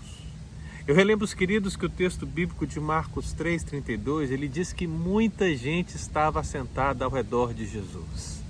Eu 0.86 0.94
relembro 0.94 1.24
os 1.24 1.32
queridos 1.32 1.74
que 1.74 1.86
o 1.86 1.88
texto 1.88 2.26
bíblico 2.26 2.66
de 2.66 2.78
Marcos 2.78 3.32
3:32, 3.32 4.30
ele 4.30 4.46
diz 4.46 4.74
que 4.74 4.86
muita 4.86 5.56
gente 5.56 5.96
estava 5.96 6.40
assentada 6.40 7.06
ao 7.06 7.10
redor 7.10 7.54
de 7.54 7.64
Jesus. 7.64 8.42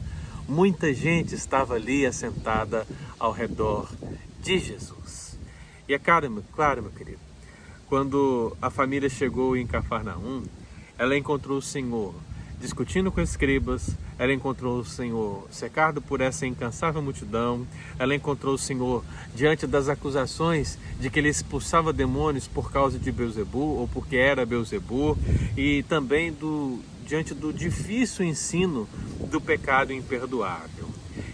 Muita 0.48 0.92
gente 0.92 1.36
estava 1.36 1.74
ali 1.74 2.04
assentada 2.04 2.84
ao 3.16 3.30
redor 3.30 3.88
de 4.42 4.58
Jesus. 4.58 5.38
E 5.88 5.94
é 5.94 6.00
claro, 6.00 6.42
claro, 6.52 6.82
meu 6.82 6.90
querido, 6.90 7.25
quando 7.88 8.56
a 8.60 8.70
família 8.70 9.08
chegou 9.08 9.56
em 9.56 9.66
Cafarnaum, 9.66 10.42
ela 10.98 11.16
encontrou 11.16 11.58
o 11.58 11.62
Senhor 11.62 12.14
discutindo 12.60 13.12
com 13.12 13.20
escribas, 13.20 13.90
ela 14.18 14.32
encontrou 14.32 14.78
o 14.78 14.84
Senhor 14.84 15.46
secado 15.50 16.00
por 16.00 16.20
essa 16.20 16.46
incansável 16.46 17.02
multidão, 17.02 17.66
ela 17.98 18.14
encontrou 18.14 18.54
o 18.54 18.58
Senhor 18.58 19.04
diante 19.34 19.66
das 19.66 19.88
acusações 19.88 20.78
de 20.98 21.10
que 21.10 21.18
ele 21.18 21.28
expulsava 21.28 21.92
demônios 21.92 22.48
por 22.48 22.72
causa 22.72 22.98
de 22.98 23.12
Beuzebu 23.12 23.58
ou 23.58 23.88
porque 23.88 24.16
era 24.16 24.46
Beuzebu 24.46 25.18
e 25.56 25.82
também 25.84 26.32
do 26.32 26.80
diante 27.04 27.34
do 27.34 27.52
difícil 27.52 28.24
ensino 28.24 28.88
do 29.30 29.40
pecado 29.40 29.92
imperdoável. 29.92 30.88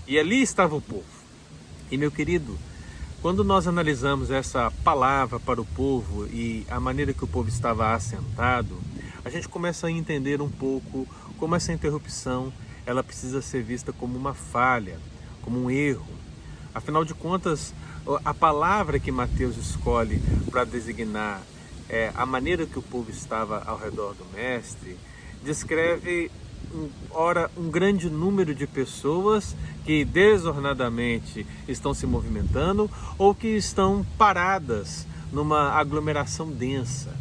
E 0.06 0.18
ali 0.18 0.42
estava 0.42 0.76
o 0.76 0.82
povo. 0.82 1.04
E 1.90 1.96
meu 1.96 2.10
querido, 2.10 2.58
quando 3.22 3.44
nós 3.44 3.68
analisamos 3.68 4.32
essa 4.32 4.68
palavra 4.82 5.38
para 5.38 5.60
o 5.60 5.64
povo 5.64 6.26
e 6.26 6.66
a 6.68 6.80
maneira 6.80 7.14
que 7.14 7.22
o 7.22 7.28
povo 7.28 7.48
estava 7.48 7.94
assentado, 7.94 8.76
a 9.24 9.30
gente 9.30 9.48
começa 9.48 9.86
a 9.86 9.90
entender 9.92 10.42
um 10.42 10.50
pouco 10.50 11.06
como 11.38 11.54
essa 11.54 11.72
interrupção 11.72 12.52
ela 12.84 13.04
precisa 13.04 13.40
ser 13.40 13.62
vista 13.62 13.92
como 13.92 14.18
uma 14.18 14.34
falha, 14.34 14.98
como 15.40 15.62
um 15.62 15.70
erro. 15.70 16.04
Afinal 16.74 17.04
de 17.04 17.14
contas, 17.14 17.72
a 18.24 18.34
palavra 18.34 18.98
que 18.98 19.12
Mateus 19.12 19.56
escolhe 19.56 20.20
para 20.50 20.64
designar 20.64 21.40
é, 21.88 22.10
a 22.16 22.26
maneira 22.26 22.66
que 22.66 22.78
o 22.80 22.82
povo 22.82 23.08
estava 23.08 23.62
ao 23.64 23.78
redor 23.78 24.14
do 24.14 24.24
mestre 24.34 24.98
descreve 25.44 26.28
ora 27.10 27.50
um 27.56 27.70
grande 27.70 28.08
número 28.08 28.54
de 28.54 28.66
pessoas 28.66 29.54
que 29.84 30.04
desornadamente 30.04 31.46
estão 31.68 31.92
se 31.92 32.06
movimentando 32.06 32.90
ou 33.18 33.34
que 33.34 33.48
estão 33.48 34.06
paradas 34.16 35.06
numa 35.32 35.70
aglomeração 35.72 36.50
densa. 36.50 37.14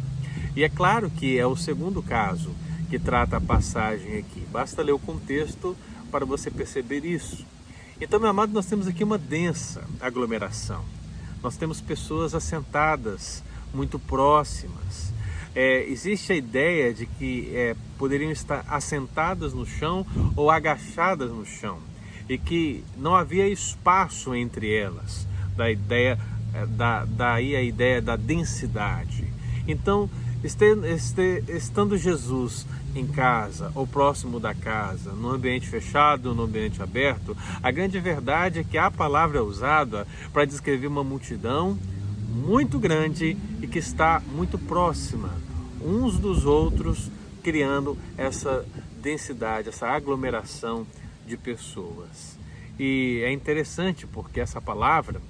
E 0.54 0.62
é 0.62 0.68
claro 0.68 1.10
que 1.10 1.38
é 1.38 1.46
o 1.46 1.56
segundo 1.56 2.02
caso 2.02 2.50
que 2.90 2.98
trata 2.98 3.36
a 3.36 3.40
passagem 3.40 4.18
aqui. 4.18 4.46
Basta 4.52 4.82
ler 4.82 4.92
o 4.92 4.98
contexto 4.98 5.76
para 6.10 6.26
você 6.26 6.50
perceber 6.50 7.04
isso. 7.04 7.44
Então, 8.00 8.20
meu 8.20 8.28
amado, 8.28 8.52
nós 8.52 8.66
temos 8.66 8.86
aqui 8.86 9.02
uma 9.02 9.16
densa 9.16 9.84
aglomeração. 10.00 10.84
Nós 11.42 11.56
temos 11.56 11.80
pessoas 11.80 12.34
assentadas 12.34 13.42
muito 13.72 13.98
próximas 13.98 15.11
é, 15.54 15.84
existe 15.88 16.32
a 16.32 16.36
ideia 16.36 16.92
de 16.94 17.06
que 17.06 17.50
é, 17.54 17.76
poderiam 17.98 18.30
estar 18.30 18.64
assentadas 18.68 19.52
no 19.52 19.66
chão 19.66 20.06
ou 20.34 20.50
agachadas 20.50 21.30
no 21.30 21.44
chão 21.44 21.78
e 22.28 22.38
que 22.38 22.84
não 22.96 23.14
havia 23.14 23.48
espaço 23.48 24.34
entre 24.34 24.74
elas, 24.74 25.26
da 25.56 25.70
ideia, 25.70 26.18
é, 26.54 26.66
da, 26.66 27.04
daí 27.04 27.54
a 27.54 27.62
ideia 27.62 28.00
da 28.00 28.16
densidade. 28.16 29.26
Então, 29.68 30.08
este, 30.42 30.64
este, 30.86 31.44
estando 31.48 31.96
Jesus 31.96 32.66
em 32.94 33.06
casa 33.06 33.70
ou 33.74 33.86
próximo 33.86 34.40
da 34.40 34.54
casa, 34.54 35.12
no 35.12 35.30
ambiente 35.30 35.68
fechado, 35.68 36.34
no 36.34 36.44
ambiente 36.44 36.82
aberto, 36.82 37.36
a 37.62 37.70
grande 37.70 38.00
verdade 38.00 38.60
é 38.60 38.64
que 38.64 38.76
a 38.76 38.90
palavra 38.90 39.38
é 39.38 39.42
usada 39.42 40.06
para 40.32 40.44
descrever 40.44 40.86
uma 40.86 41.04
multidão 41.04 41.78
muito 42.28 42.78
grande 42.78 43.36
e 43.60 43.66
que 43.66 43.78
está 43.78 44.20
muito 44.34 44.58
próxima 44.58 45.41
uns 45.84 46.18
dos 46.18 46.44
outros, 46.44 47.10
criando 47.42 47.98
essa 48.16 48.64
densidade, 49.00 49.68
essa 49.68 49.88
aglomeração 49.88 50.86
de 51.26 51.36
pessoas. 51.36 52.38
E 52.78 53.20
é 53.24 53.32
interessante 53.32 54.06
porque 54.06 54.40
essa 54.40 54.60
palavra, 54.60 55.20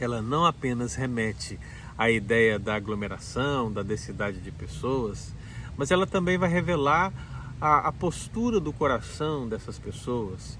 ela 0.00 0.20
não 0.20 0.44
apenas 0.44 0.94
remete 0.94 1.58
à 1.96 2.10
ideia 2.10 2.58
da 2.58 2.74
aglomeração, 2.74 3.72
da 3.72 3.82
densidade 3.82 4.38
de 4.38 4.50
pessoas, 4.50 5.32
mas 5.76 5.90
ela 5.90 6.06
também 6.06 6.36
vai 6.36 6.48
revelar 6.48 7.12
a, 7.60 7.88
a 7.88 7.92
postura 7.92 8.58
do 8.58 8.72
coração 8.72 9.48
dessas 9.48 9.78
pessoas, 9.78 10.58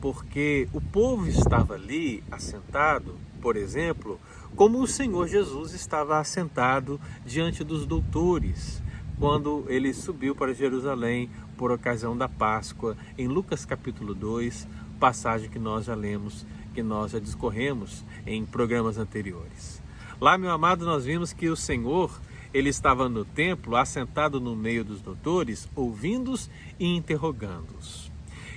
porque 0.00 0.68
o 0.72 0.80
povo 0.80 1.28
estava 1.28 1.74
ali 1.74 2.24
assentado, 2.30 3.14
por 3.40 3.56
exemplo, 3.56 4.18
como 4.56 4.80
o 4.80 4.86
Senhor 4.86 5.28
Jesus 5.28 5.72
estava 5.72 6.18
assentado 6.18 7.00
diante 7.24 7.64
dos 7.64 7.86
doutores, 7.86 8.82
quando 9.18 9.64
ele 9.68 9.92
subiu 9.92 10.34
para 10.34 10.54
Jerusalém 10.54 11.30
por 11.56 11.70
ocasião 11.70 12.16
da 12.16 12.28
Páscoa, 12.28 12.96
em 13.18 13.28
Lucas 13.28 13.64
capítulo 13.64 14.14
2, 14.14 14.66
passagem 14.98 15.50
que 15.50 15.58
nós 15.58 15.84
já 15.86 15.94
lemos, 15.94 16.46
que 16.74 16.82
nós 16.82 17.12
já 17.12 17.18
discorremos 17.18 18.04
em 18.26 18.44
programas 18.44 18.98
anteriores. 18.98 19.82
Lá, 20.20 20.36
meu 20.36 20.50
amado, 20.50 20.84
nós 20.84 21.04
vimos 21.04 21.32
que 21.32 21.48
o 21.48 21.56
Senhor 21.56 22.10
ele 22.52 22.68
estava 22.68 23.08
no 23.08 23.24
templo, 23.24 23.76
assentado 23.76 24.40
no 24.40 24.56
meio 24.56 24.84
dos 24.84 25.00
doutores, 25.00 25.68
ouvindo-os 25.74 26.50
e 26.78 26.96
interrogando-os. 26.96 28.09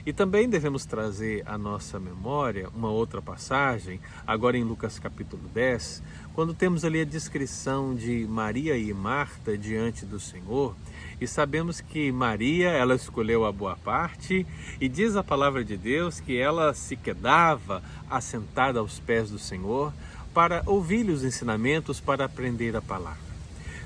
E 0.05 0.11
também 0.11 0.49
devemos 0.49 0.85
trazer 0.85 1.43
à 1.45 1.57
nossa 1.57 1.97
memória 1.97 2.67
uma 2.75 2.89
outra 2.89 3.21
passagem, 3.21 4.01
agora 4.27 4.57
em 4.57 4.63
Lucas 4.63 4.99
capítulo 4.99 5.43
10, 5.53 6.03
quando 6.33 6.53
temos 6.53 6.83
ali 6.83 6.99
a 6.99 7.05
descrição 7.05 7.95
de 7.95 8.27
Maria 8.27 8.75
e 8.77 8.93
Marta 8.93 9.57
diante 9.57 10.05
do 10.05 10.19
Senhor, 10.19 10.75
e 11.21 11.27
sabemos 11.27 11.79
que 11.79 12.11
Maria, 12.11 12.67
ela 12.69 12.95
escolheu 12.95 13.45
a 13.45 13.51
boa 13.53 13.77
parte, 13.77 14.45
e 14.81 14.89
diz 14.89 15.15
a 15.15 15.23
palavra 15.23 15.63
de 15.63 15.77
Deus 15.77 16.19
que 16.19 16.35
ela 16.35 16.73
se 16.73 16.97
quedava 16.97 17.81
assentada 18.09 18.79
aos 18.79 18.99
pés 18.99 19.29
do 19.29 19.39
Senhor 19.39 19.93
para 20.33 20.63
ouvir 20.65 21.09
os 21.09 21.23
ensinamentos, 21.23 22.01
para 22.01 22.25
aprender 22.25 22.75
a 22.75 22.81
palavra. 22.81 23.23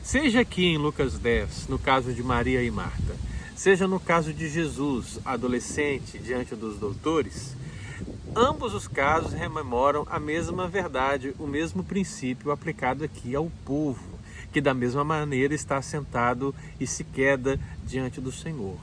Seja 0.01 0.39
aqui 0.39 0.65
em 0.65 0.77
Lucas 0.79 1.19
10, 1.19 1.67
no 1.67 1.77
caso 1.77 2.11
de 2.11 2.23
Maria 2.23 2.63
e 2.63 2.71
Marta, 2.71 3.15
seja 3.57 3.87
no 3.87 3.99
caso 3.99 4.31
de 4.31 4.47
Jesus, 4.47 5.19
adolescente, 5.25 6.19
diante 6.19 6.55
dos 6.55 6.77
doutores, 6.77 7.55
ambos 8.35 8.75
os 8.75 8.87
casos 8.87 9.33
rememoram 9.33 10.05
a 10.11 10.19
mesma 10.19 10.67
verdade, 10.67 11.33
o 11.39 11.47
mesmo 11.47 11.83
princípio 11.83 12.51
aplicado 12.51 13.03
aqui 13.03 13.35
ao 13.35 13.51
povo, 13.65 14.19
que 14.53 14.61
da 14.61 14.75
mesma 14.75 15.03
maneira 15.03 15.55
está 15.55 15.81
sentado 15.81 16.53
e 16.79 16.85
se 16.85 17.03
queda 17.03 17.59
diante 17.83 18.21
do 18.21 18.31
Senhor. 18.31 18.77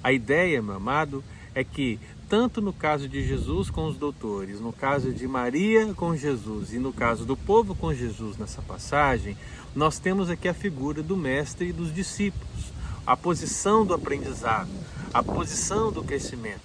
A 0.00 0.12
ideia, 0.12 0.62
meu 0.62 0.76
amado, 0.76 1.24
é 1.52 1.64
que 1.64 1.98
tanto 2.28 2.60
no 2.60 2.72
caso 2.72 3.08
de 3.08 3.20
Jesus 3.26 3.68
com 3.68 3.86
os 3.86 3.96
doutores, 3.96 4.60
no 4.60 4.72
caso 4.72 5.12
de 5.12 5.26
Maria 5.26 5.92
com 5.92 6.16
Jesus 6.16 6.72
e 6.72 6.78
no 6.78 6.92
caso 6.92 7.24
do 7.24 7.36
povo 7.36 7.74
com 7.74 7.92
Jesus 7.92 8.36
nessa 8.36 8.62
passagem, 8.62 9.36
nós 9.74 9.98
temos 9.98 10.30
aqui 10.30 10.46
a 10.46 10.54
figura 10.54 11.02
do 11.02 11.16
mestre 11.16 11.70
e 11.70 11.72
dos 11.72 11.92
discípulos, 11.92 12.73
a 13.06 13.16
posição 13.16 13.84
do 13.84 13.92
aprendizado, 13.92 14.70
a 15.12 15.22
posição 15.22 15.92
do 15.92 16.02
crescimento, 16.02 16.62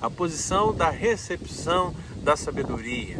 a 0.00 0.10
posição 0.10 0.74
da 0.74 0.90
recepção 0.90 1.94
da 2.22 2.36
sabedoria. 2.36 3.18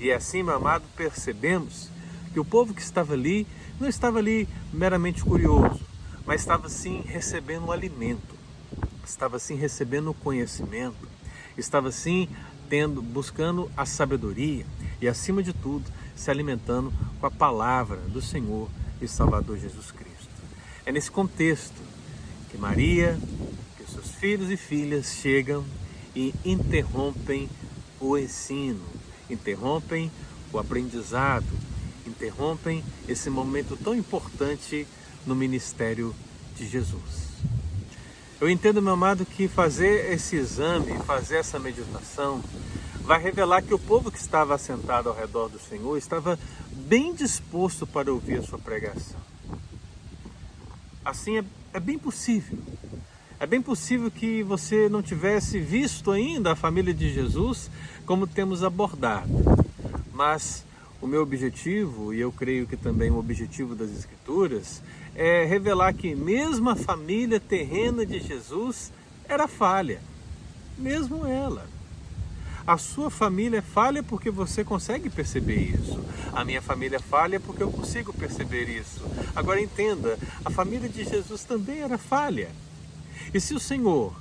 E 0.00 0.10
assim, 0.10 0.42
meu 0.42 0.56
amado, 0.56 0.84
percebemos 0.96 1.90
que 2.32 2.40
o 2.40 2.44
povo 2.44 2.72
que 2.72 2.80
estava 2.80 3.12
ali 3.12 3.46
não 3.78 3.88
estava 3.88 4.18
ali 4.18 4.48
meramente 4.72 5.22
curioso, 5.22 5.80
mas 6.24 6.40
estava 6.40 6.68
sim 6.68 7.02
recebendo 7.06 7.66
o 7.66 7.72
alimento, 7.72 8.34
estava 9.04 9.38
sim 9.38 9.54
recebendo 9.54 10.10
o 10.10 10.14
conhecimento, 10.14 11.08
estava 11.56 11.90
sim 11.90 12.28
tendo, 12.68 13.02
buscando 13.02 13.70
a 13.76 13.84
sabedoria 13.84 14.64
e 15.00 15.08
acima 15.08 15.42
de 15.42 15.52
tudo 15.52 15.90
se 16.14 16.30
alimentando 16.30 16.92
com 17.20 17.26
a 17.26 17.30
palavra 17.30 17.96
do 17.96 18.20
Senhor 18.20 18.68
e 19.00 19.06
Salvador 19.06 19.58
Jesus 19.58 19.90
Cristo. 19.90 20.28
É 20.84 20.92
nesse 20.92 21.10
contexto 21.10 21.87
que 22.50 22.56
Maria, 22.56 23.18
que 23.76 23.90
seus 23.90 24.10
filhos 24.12 24.50
e 24.50 24.56
filhas 24.56 25.14
chegam 25.14 25.64
e 26.14 26.34
interrompem 26.44 27.48
o 28.00 28.16
ensino, 28.16 28.84
interrompem 29.28 30.10
o 30.52 30.58
aprendizado, 30.58 31.46
interrompem 32.06 32.82
esse 33.06 33.28
momento 33.28 33.76
tão 33.76 33.94
importante 33.94 34.86
no 35.26 35.34
ministério 35.34 36.14
de 36.56 36.66
Jesus. 36.66 37.28
Eu 38.40 38.48
entendo, 38.48 38.80
meu 38.80 38.92
amado, 38.92 39.26
que 39.26 39.48
fazer 39.48 40.12
esse 40.12 40.36
exame, 40.36 40.96
fazer 41.04 41.38
essa 41.38 41.58
meditação, 41.58 42.42
vai 43.00 43.20
revelar 43.20 43.62
que 43.62 43.74
o 43.74 43.78
povo 43.78 44.10
que 44.10 44.18
estava 44.18 44.54
assentado 44.54 45.08
ao 45.08 45.14
redor 45.14 45.48
do 45.48 45.58
Senhor 45.58 45.96
estava 45.96 46.38
bem 46.70 47.14
disposto 47.14 47.86
para 47.86 48.12
ouvir 48.12 48.38
a 48.38 48.42
sua 48.42 48.58
pregação. 48.58 49.27
Assim 51.08 51.38
é, 51.38 51.44
é 51.72 51.80
bem 51.80 51.98
possível. 51.98 52.58
É 53.40 53.46
bem 53.46 53.62
possível 53.62 54.10
que 54.10 54.42
você 54.42 54.90
não 54.90 55.00
tivesse 55.00 55.58
visto 55.58 56.10
ainda 56.10 56.52
a 56.52 56.54
família 56.54 56.92
de 56.92 57.10
Jesus 57.10 57.70
como 58.04 58.26
temos 58.26 58.62
abordado. 58.62 59.30
Mas 60.12 60.66
o 61.00 61.06
meu 61.06 61.22
objetivo, 61.22 62.12
e 62.12 62.20
eu 62.20 62.30
creio 62.30 62.66
que 62.66 62.76
também 62.76 63.10
o 63.10 63.16
objetivo 63.16 63.74
das 63.74 63.90
Escrituras, 63.90 64.82
é 65.14 65.46
revelar 65.46 65.94
que 65.94 66.14
mesmo 66.14 66.68
a 66.68 66.76
família 66.76 67.40
terrena 67.40 68.04
de 68.04 68.20
Jesus 68.20 68.92
era 69.26 69.48
falha. 69.48 70.02
Mesmo 70.76 71.26
ela. 71.26 71.66
A 72.68 72.76
sua 72.76 73.08
família 73.08 73.62
falha 73.62 74.02
porque 74.02 74.30
você 74.30 74.62
consegue 74.62 75.08
perceber 75.08 75.74
isso. 75.74 76.04
A 76.34 76.44
minha 76.44 76.60
família 76.60 77.00
falha 77.00 77.40
porque 77.40 77.62
eu 77.62 77.70
consigo 77.70 78.12
perceber 78.12 78.68
isso. 78.68 79.00
Agora 79.34 79.58
entenda, 79.58 80.18
a 80.44 80.50
família 80.50 80.86
de 80.86 81.02
Jesus 81.02 81.44
também 81.44 81.80
era 81.80 81.96
falha. 81.96 82.50
E 83.32 83.40
se 83.40 83.54
o 83.54 83.58
Senhor, 83.58 84.14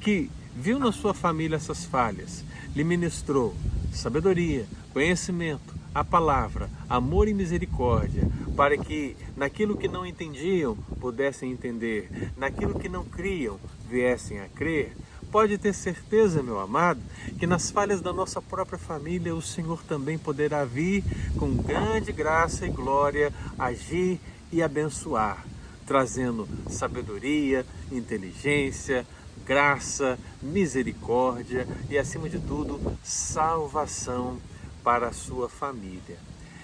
que 0.00 0.28
viu 0.52 0.80
na 0.80 0.90
sua 0.90 1.14
família 1.14 1.54
essas 1.54 1.84
falhas, 1.84 2.44
lhe 2.74 2.82
ministrou 2.82 3.54
sabedoria, 3.92 4.66
conhecimento, 4.92 5.72
a 5.94 6.02
palavra, 6.02 6.68
amor 6.88 7.28
e 7.28 7.34
misericórdia, 7.34 8.28
para 8.56 8.76
que 8.76 9.16
naquilo 9.36 9.76
que 9.76 9.86
não 9.86 10.04
entendiam 10.04 10.74
pudessem 10.98 11.52
entender, 11.52 12.32
naquilo 12.36 12.80
que 12.80 12.88
não 12.88 13.04
criam 13.04 13.60
viessem 13.88 14.40
a 14.40 14.48
crer, 14.48 14.92
pode 15.32 15.56
ter 15.56 15.72
certeza, 15.72 16.42
meu 16.42 16.60
amado, 16.60 17.00
que 17.38 17.46
nas 17.46 17.70
falhas 17.70 18.02
da 18.02 18.12
nossa 18.12 18.42
própria 18.42 18.78
família 18.78 19.34
o 19.34 19.40
Senhor 19.40 19.82
também 19.82 20.18
poderá 20.18 20.62
vir 20.62 21.02
com 21.38 21.56
grande 21.56 22.12
graça 22.12 22.66
e 22.66 22.70
glória 22.70 23.32
agir 23.58 24.20
e 24.52 24.62
abençoar, 24.62 25.42
trazendo 25.86 26.46
sabedoria, 26.68 27.64
inteligência, 27.90 29.06
graça, 29.46 30.18
misericórdia 30.42 31.66
e, 31.88 31.96
acima 31.96 32.28
de 32.28 32.38
tudo, 32.38 32.78
salvação 33.02 34.38
para 34.84 35.08
a 35.08 35.12
sua 35.12 35.48
família. 35.48 36.18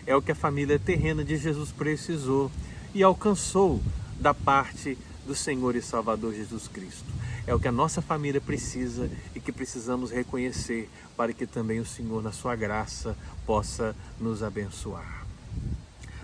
É 0.07 0.15
o 0.15 0.21
que 0.21 0.33
a 0.33 0.35
família 0.35 0.79
terrena 0.79 1.25
de 1.25 1.39
Jesus 1.39 1.73
precisou 1.73 2.51
e 2.95 3.03
alcançou 3.03 3.81
da 4.21 4.35
parte 4.35 4.99
do 5.27 5.35
Senhor 5.35 5.75
e 5.75 5.81
Salvador 5.81 6.35
Jesus 6.35 6.69
Cristo 6.69 7.18
é 7.49 7.55
o 7.55 7.59
que 7.59 7.67
a 7.67 7.73
nossa 7.73 8.03
família 8.03 8.43
precisa 8.43 9.11
e 9.35 9.41
que 9.41 9.51
precisamos 9.51 10.11
reconhecer 10.11 10.87
para 11.17 11.33
que 11.33 11.47
também 11.47 11.81
o 11.81 11.87
Senhor, 11.87 12.23
na 12.23 12.31
sua 12.31 12.55
graça, 12.55 13.17
possa 13.47 13.97
nos 14.21 14.43
abençoar. 14.43 15.27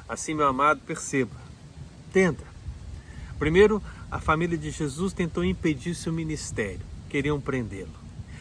Assim, 0.07 0.35
meu 0.35 0.47
amado, 0.47 0.83
perceba, 0.87 1.35
tenta. 2.13 2.45
Primeiro, 3.39 3.83
a 4.11 4.21
família 4.21 4.59
de 4.59 4.71
Jesus 4.71 5.15
tentou 5.15 5.43
impedir 5.43 5.95
seu 5.95 6.13
ministério, 6.13 6.83
queriam 7.09 7.41
prendê-lo. 7.41 7.95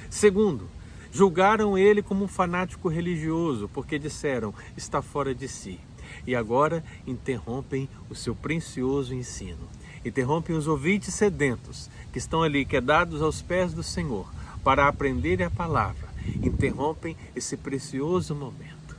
Segundo, 0.10 0.70
julgaram 1.10 1.78
ele 1.78 2.02
como 2.02 2.26
um 2.26 2.28
fanático 2.28 2.90
religioso, 2.90 3.70
porque 3.74 3.98
disseram, 3.98 4.54
está 4.76 5.02
fora 5.02 5.34
de 5.34 5.48
si. 5.48 5.80
E 6.28 6.36
agora 6.36 6.84
interrompem 7.08 7.88
o 8.10 8.14
seu 8.14 8.36
precioso 8.36 9.16
ensino 9.16 9.70
interrompem 10.06 10.56
os 10.56 10.68
ouvintes 10.68 11.14
sedentos 11.14 11.90
que 12.12 12.18
estão 12.18 12.44
ali 12.44 12.66
quedados 12.66 13.22
aos 13.22 13.42
pés 13.42 13.74
do 13.74 13.84
Senhor 13.84 14.32
para 14.64 14.88
aprenderem 14.88 15.46
a 15.46 15.50
palavra, 15.50 16.08
interrompem 16.42 17.18
esse 17.36 17.58
precioso 17.58 18.36
momento. 18.36 18.96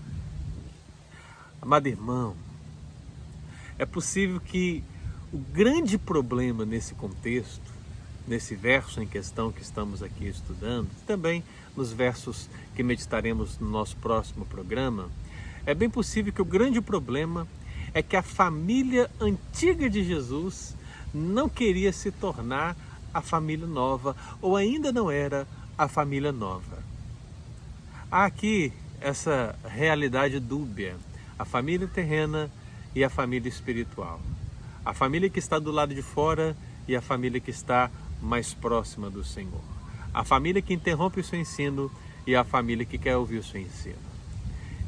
Amado 1.61 1.87
irmão, 1.87 2.37
é 3.79 3.87
possível 3.87 4.40
que 4.40 4.85
o 5.33 5.38
grande 5.38 5.99
problema 5.99 6.64
nesse 6.64 6.95
contexto, 6.95 7.73
nesse 8.29 8.55
verso 8.55 9.03
em 9.03 9.07
questão 9.07 9.51
que 9.51 9.62
estamos 9.62 10.03
aqui 10.03 10.27
estudando, 10.29 10.88
também 11.07 11.43
nos 11.77 11.93
versos 11.93 12.49
que 12.77 12.83
meditaremos 12.83 13.59
no 13.59 13.69
nosso 13.69 13.97
próximo 13.97 14.45
programa, 14.45 15.09
é 15.67 15.75
bem 15.75 15.88
possível 15.88 16.33
que 16.33 16.43
o 16.43 16.45
grande 16.45 16.81
problema 16.81 17.49
é 17.93 18.03
que 18.03 18.17
a 18.17 18.23
família 18.23 19.11
antiga 19.21 19.88
de 19.88 20.05
Jesus 20.05 20.77
não 21.14 21.48
queria 21.48 21.92
se 21.92 22.11
tornar 22.11 22.77
a 23.12 23.22
família 23.22 23.66
nova 23.66 24.16
ou 24.42 24.57
ainda 24.57 24.90
não 24.90 25.09
era 25.11 25.46
a 25.79 25.87
família 25.87 26.33
nova. 26.33 26.83
Há 28.11 28.24
aqui 28.24 28.72
essa 29.00 29.57
realidade 29.64 30.40
dúbia, 30.40 30.96
a 31.38 31.44
família 31.44 31.87
terrena 31.87 32.50
e 32.94 33.05
a 33.05 33.11
família 33.11 33.48
espiritual. 33.48 34.20
A 34.85 34.92
família 34.92 35.31
que 35.31 35.38
está 35.38 35.59
do 35.59 35.70
lado 35.70 35.94
de 35.94 36.03
fora 36.03 36.57
e 36.87 36.96
a 36.96 37.00
família 37.00 37.40
que 37.40 37.50
está 37.50 37.90
mais 38.20 38.53
próxima 38.53 39.09
do 39.09 39.24
Senhor. 39.24 39.62
A 40.12 40.24
família 40.24 40.61
que 40.61 40.74
interrompe 40.74 41.20
o 41.20 41.24
seu 41.24 41.38
ensino 41.38 41.90
e 42.27 42.35
a 42.35 42.44
família 42.44 42.85
que 42.85 42.98
quer 42.98 43.16
ouvir 43.16 43.38
o 43.38 43.44
seu 43.44 43.61
ensino. 43.61 43.96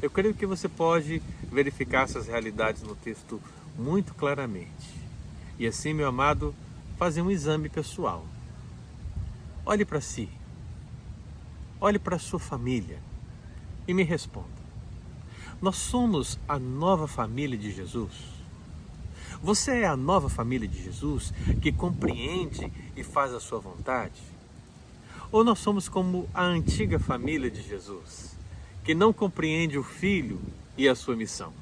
Eu 0.01 0.09
creio 0.09 0.33
que 0.33 0.45
você 0.45 0.67
pode 0.67 1.21
verificar 1.51 2.03
essas 2.03 2.27
realidades 2.27 2.83
no 2.83 2.95
texto 2.95 3.41
muito 3.77 4.13
claramente. 4.13 5.06
E 5.59 5.65
assim, 5.65 5.93
meu 5.93 6.07
amado, 6.07 6.53
fazer 6.97 7.21
um 7.21 7.31
exame 7.31 7.69
pessoal. 7.69 8.25
Olhe 9.65 9.83
para 9.83 9.99
si. 9.99 10.29
Olhe 11.79 11.99
para 11.99 12.19
sua 12.19 12.39
família 12.39 12.99
e 13.87 13.93
me 13.93 14.03
responda. 14.03 14.47
Nós 15.61 15.75
somos 15.75 16.37
a 16.47 16.59
nova 16.59 17.07
família 17.07 17.57
de 17.57 17.71
Jesus? 17.71 18.13
Você 19.41 19.81
é 19.81 19.87
a 19.87 19.97
nova 19.97 20.29
família 20.29 20.67
de 20.67 20.83
Jesus 20.83 21.33
que 21.61 21.71
compreende 21.71 22.71
e 22.95 23.03
faz 23.03 23.33
a 23.33 23.39
sua 23.39 23.59
vontade? 23.59 24.21
Ou 25.31 25.43
nós 25.43 25.59
somos 25.59 25.89
como 25.89 26.27
a 26.33 26.43
antiga 26.43 26.99
família 26.99 27.49
de 27.51 27.61
Jesus, 27.61 28.37
que 28.83 28.95
não 28.95 29.11
compreende 29.11 29.77
o 29.77 29.83
Filho 29.83 30.39
e 30.77 30.87
a 30.87 30.95
sua 30.95 31.15
missão, 31.15 31.53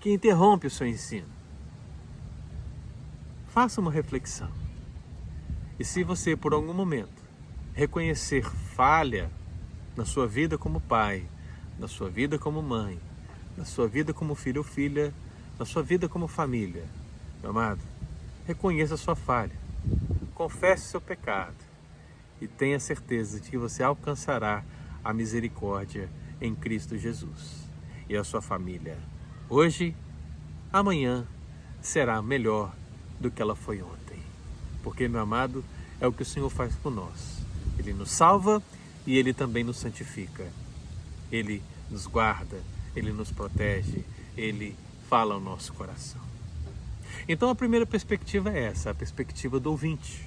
que 0.00 0.10
interrompe 0.10 0.66
o 0.66 0.70
seu 0.70 0.86
ensino? 0.86 1.35
Faça 3.56 3.80
uma 3.80 3.90
reflexão. 3.90 4.50
E 5.78 5.84
se 5.84 6.04
você, 6.04 6.36
por 6.36 6.52
algum 6.52 6.74
momento, 6.74 7.24
reconhecer 7.72 8.44
falha 8.44 9.30
na 9.96 10.04
sua 10.04 10.26
vida 10.26 10.58
como 10.58 10.78
pai, 10.78 11.26
na 11.78 11.88
sua 11.88 12.10
vida 12.10 12.38
como 12.38 12.60
mãe, 12.60 13.00
na 13.56 13.64
sua 13.64 13.88
vida 13.88 14.12
como 14.12 14.34
filho 14.34 14.58
ou 14.58 14.62
filha, 14.62 15.10
na 15.58 15.64
sua 15.64 15.82
vida 15.82 16.06
como 16.06 16.28
família. 16.28 16.84
Meu 17.40 17.50
amado, 17.50 17.80
reconheça 18.46 18.92
a 18.92 18.98
sua 18.98 19.16
falha, 19.16 19.56
confesse 20.34 20.88
seu 20.88 21.00
pecado 21.00 21.56
e 22.42 22.46
tenha 22.46 22.78
certeza 22.78 23.40
de 23.40 23.48
que 23.48 23.56
você 23.56 23.82
alcançará 23.82 24.62
a 25.02 25.14
misericórdia 25.14 26.10
em 26.42 26.54
Cristo 26.54 26.98
Jesus. 26.98 27.66
E 28.06 28.18
a 28.18 28.22
sua 28.22 28.42
família, 28.42 28.98
hoje, 29.48 29.96
amanhã, 30.70 31.26
será 31.80 32.20
melhor 32.20 32.74
do 33.20 33.30
que 33.30 33.40
ela 33.40 33.56
foi 33.56 33.82
ontem. 33.82 34.18
Porque, 34.82 35.08
meu 35.08 35.20
amado, 35.20 35.64
é 36.00 36.06
o 36.06 36.12
que 36.12 36.22
o 36.22 36.26
Senhor 36.26 36.50
faz 36.50 36.74
por 36.76 36.92
nós. 36.92 37.38
Ele 37.78 37.92
nos 37.92 38.10
salva 38.10 38.62
e 39.06 39.16
ele 39.16 39.32
também 39.32 39.64
nos 39.64 39.78
santifica. 39.78 40.46
Ele 41.30 41.62
nos 41.90 42.06
guarda, 42.06 42.60
ele 42.94 43.12
nos 43.12 43.30
protege, 43.30 44.04
ele 44.36 44.76
fala 45.08 45.34
ao 45.34 45.40
nosso 45.40 45.72
coração. 45.72 46.20
Então 47.28 47.48
a 47.48 47.54
primeira 47.54 47.86
perspectiva 47.86 48.50
é 48.50 48.64
essa, 48.64 48.90
a 48.90 48.94
perspectiva 48.94 49.58
do 49.58 49.70
ouvinte. 49.70 50.24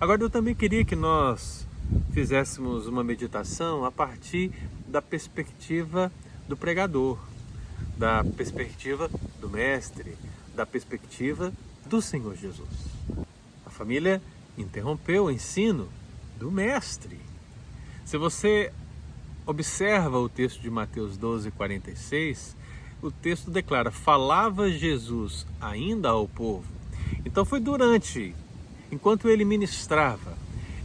Agora 0.00 0.22
eu 0.22 0.30
também 0.30 0.54
queria 0.54 0.84
que 0.84 0.96
nós 0.96 1.66
fizéssemos 2.12 2.86
uma 2.86 3.02
meditação 3.02 3.84
a 3.84 3.92
partir 3.92 4.52
da 4.86 5.00
perspectiva 5.00 6.12
do 6.48 6.56
pregador, 6.56 7.18
da 7.96 8.22
perspectiva 8.24 9.10
do 9.40 9.48
mestre, 9.48 10.16
da 10.54 10.64
perspectiva 10.66 11.52
do 11.88 12.02
Senhor 12.02 12.36
Jesus. 12.36 12.68
A 13.64 13.70
família 13.70 14.20
interrompeu 14.58 15.24
o 15.24 15.30
ensino 15.30 15.88
do 16.38 16.50
mestre. 16.50 17.18
Se 18.04 18.16
você 18.16 18.72
observa 19.46 20.18
o 20.18 20.28
texto 20.28 20.60
de 20.60 20.70
Mateus 20.70 21.16
12, 21.16 21.50
46, 21.52 22.56
o 23.02 23.10
texto 23.10 23.50
declara: 23.50 23.90
falava 23.90 24.70
Jesus 24.70 25.46
ainda 25.60 26.10
ao 26.10 26.26
povo. 26.26 26.66
Então 27.24 27.44
foi 27.44 27.60
durante, 27.60 28.34
enquanto 28.90 29.28
ele 29.28 29.44
ministrava. 29.44 30.36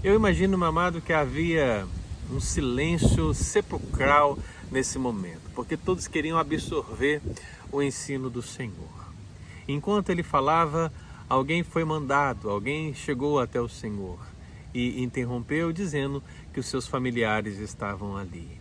Eu 0.04 0.16
imagino, 0.16 0.58
meu 0.58 0.68
amado, 0.68 1.02
que 1.02 1.14
havia 1.14 1.88
um 2.32 2.40
silêncio 2.40 3.34
sepulcral 3.34 4.38
nesse 4.72 4.98
momento, 4.98 5.52
porque 5.54 5.76
todos 5.76 6.08
queriam 6.08 6.38
absorver 6.38 7.22
o 7.72 7.82
ensino 7.82 8.30
do 8.30 8.42
Senhor. 8.42 9.01
Enquanto 9.68 10.10
ele 10.10 10.24
falava, 10.24 10.92
alguém 11.30 11.64
foi 11.64 11.84
mandado, 11.84 12.50
alguém 12.50 12.94
chegou 12.94 13.40
até 13.40 13.60
o 13.60 13.70
Senhor 13.70 14.20
e 14.74 15.02
interrompeu, 15.02 15.72
dizendo 15.72 16.24
que 16.54 16.60
os 16.60 16.66
seus 16.66 16.88
familiares 16.88 17.58
estavam 17.60 18.18
ali. 18.18 18.60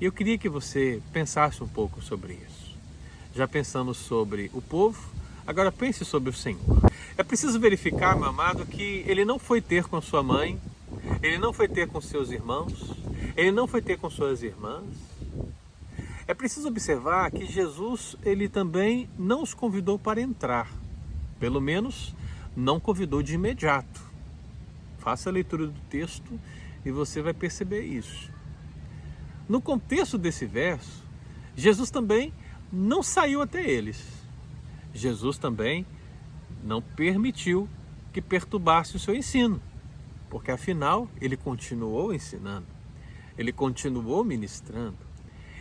Eu 0.00 0.12
queria 0.12 0.36
que 0.36 0.48
você 0.48 1.00
pensasse 1.12 1.62
um 1.62 1.68
pouco 1.68 2.02
sobre 2.02 2.34
isso. 2.34 2.76
Já 3.34 3.48
pensamos 3.48 3.96
sobre 3.96 4.50
o 4.52 4.60
povo, 4.60 5.00
agora 5.46 5.72
pense 5.72 6.04
sobre 6.04 6.30
o 6.30 6.32
Senhor. 6.32 6.60
É 7.16 7.22
preciso 7.22 7.58
verificar, 7.58 8.14
meu 8.14 8.26
amado, 8.26 8.66
que 8.66 9.04
ele 9.06 9.24
não 9.24 9.38
foi 9.38 9.60
ter 9.60 9.84
com 9.84 10.00
sua 10.00 10.22
mãe, 10.22 10.60
ele 11.22 11.38
não 11.38 11.52
foi 11.52 11.66
ter 11.66 11.88
com 11.88 12.00
seus 12.00 12.30
irmãos, 12.30 12.92
ele 13.36 13.52
não 13.52 13.66
foi 13.66 13.80
ter 13.80 13.98
com 13.98 14.10
suas 14.10 14.42
irmãs. 14.42 14.84
É 16.28 16.34
preciso 16.34 16.66
observar 16.66 17.30
que 17.30 17.46
Jesus, 17.46 18.16
ele 18.24 18.48
também 18.48 19.08
não 19.16 19.42
os 19.42 19.54
convidou 19.54 19.96
para 19.96 20.20
entrar. 20.20 20.68
Pelo 21.38 21.60
menos 21.60 22.16
não 22.56 22.80
convidou 22.80 23.22
de 23.22 23.34
imediato. 23.34 24.04
Faça 24.98 25.30
a 25.30 25.32
leitura 25.32 25.68
do 25.68 25.80
texto 25.88 26.38
e 26.84 26.90
você 26.90 27.22
vai 27.22 27.32
perceber 27.32 27.82
isso. 27.82 28.28
No 29.48 29.60
contexto 29.60 30.18
desse 30.18 30.46
verso, 30.46 31.04
Jesus 31.54 31.92
também 31.92 32.34
não 32.72 33.04
saiu 33.04 33.40
até 33.40 33.64
eles. 33.64 34.04
Jesus 34.92 35.38
também 35.38 35.86
não 36.64 36.82
permitiu 36.82 37.68
que 38.12 38.20
perturbasse 38.20 38.96
o 38.96 38.98
seu 38.98 39.14
ensino, 39.14 39.62
porque 40.28 40.50
afinal 40.50 41.08
ele 41.20 41.36
continuou 41.36 42.12
ensinando, 42.12 42.66
ele 43.38 43.52
continuou 43.52 44.24
ministrando. 44.24 45.05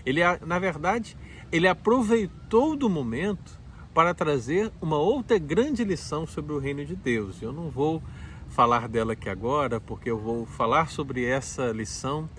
Ele, 0.05 0.21
na 0.45 0.59
verdade, 0.59 1.17
ele 1.51 1.67
aproveitou 1.67 2.75
do 2.75 2.89
momento 2.89 3.59
para 3.93 4.13
trazer 4.13 4.71
uma 4.81 4.97
outra 4.97 5.37
grande 5.37 5.83
lição 5.83 6.27
sobre 6.27 6.53
o 6.53 6.59
reino 6.59 6.85
de 6.85 6.95
Deus. 6.95 7.41
Eu 7.41 7.53
não 7.53 7.69
vou 7.69 8.03
falar 8.49 8.87
dela 8.87 9.13
aqui 9.13 9.29
agora, 9.29 9.79
porque 9.79 10.11
eu 10.11 10.17
vou 10.17 10.45
falar 10.45 10.89
sobre 10.89 11.25
essa 11.25 11.71
lição 11.71 12.29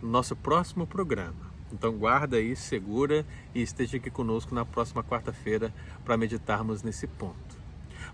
no 0.00 0.08
nosso 0.08 0.34
próximo 0.36 0.86
programa. 0.86 1.50
Então 1.72 1.92
guarda 1.92 2.36
aí, 2.36 2.56
segura 2.56 3.24
e 3.54 3.62
esteja 3.62 3.96
aqui 3.96 4.10
conosco 4.10 4.54
na 4.54 4.64
próxima 4.64 5.02
quarta-feira 5.04 5.72
para 6.04 6.16
meditarmos 6.16 6.82
nesse 6.82 7.06
ponto. 7.06 7.58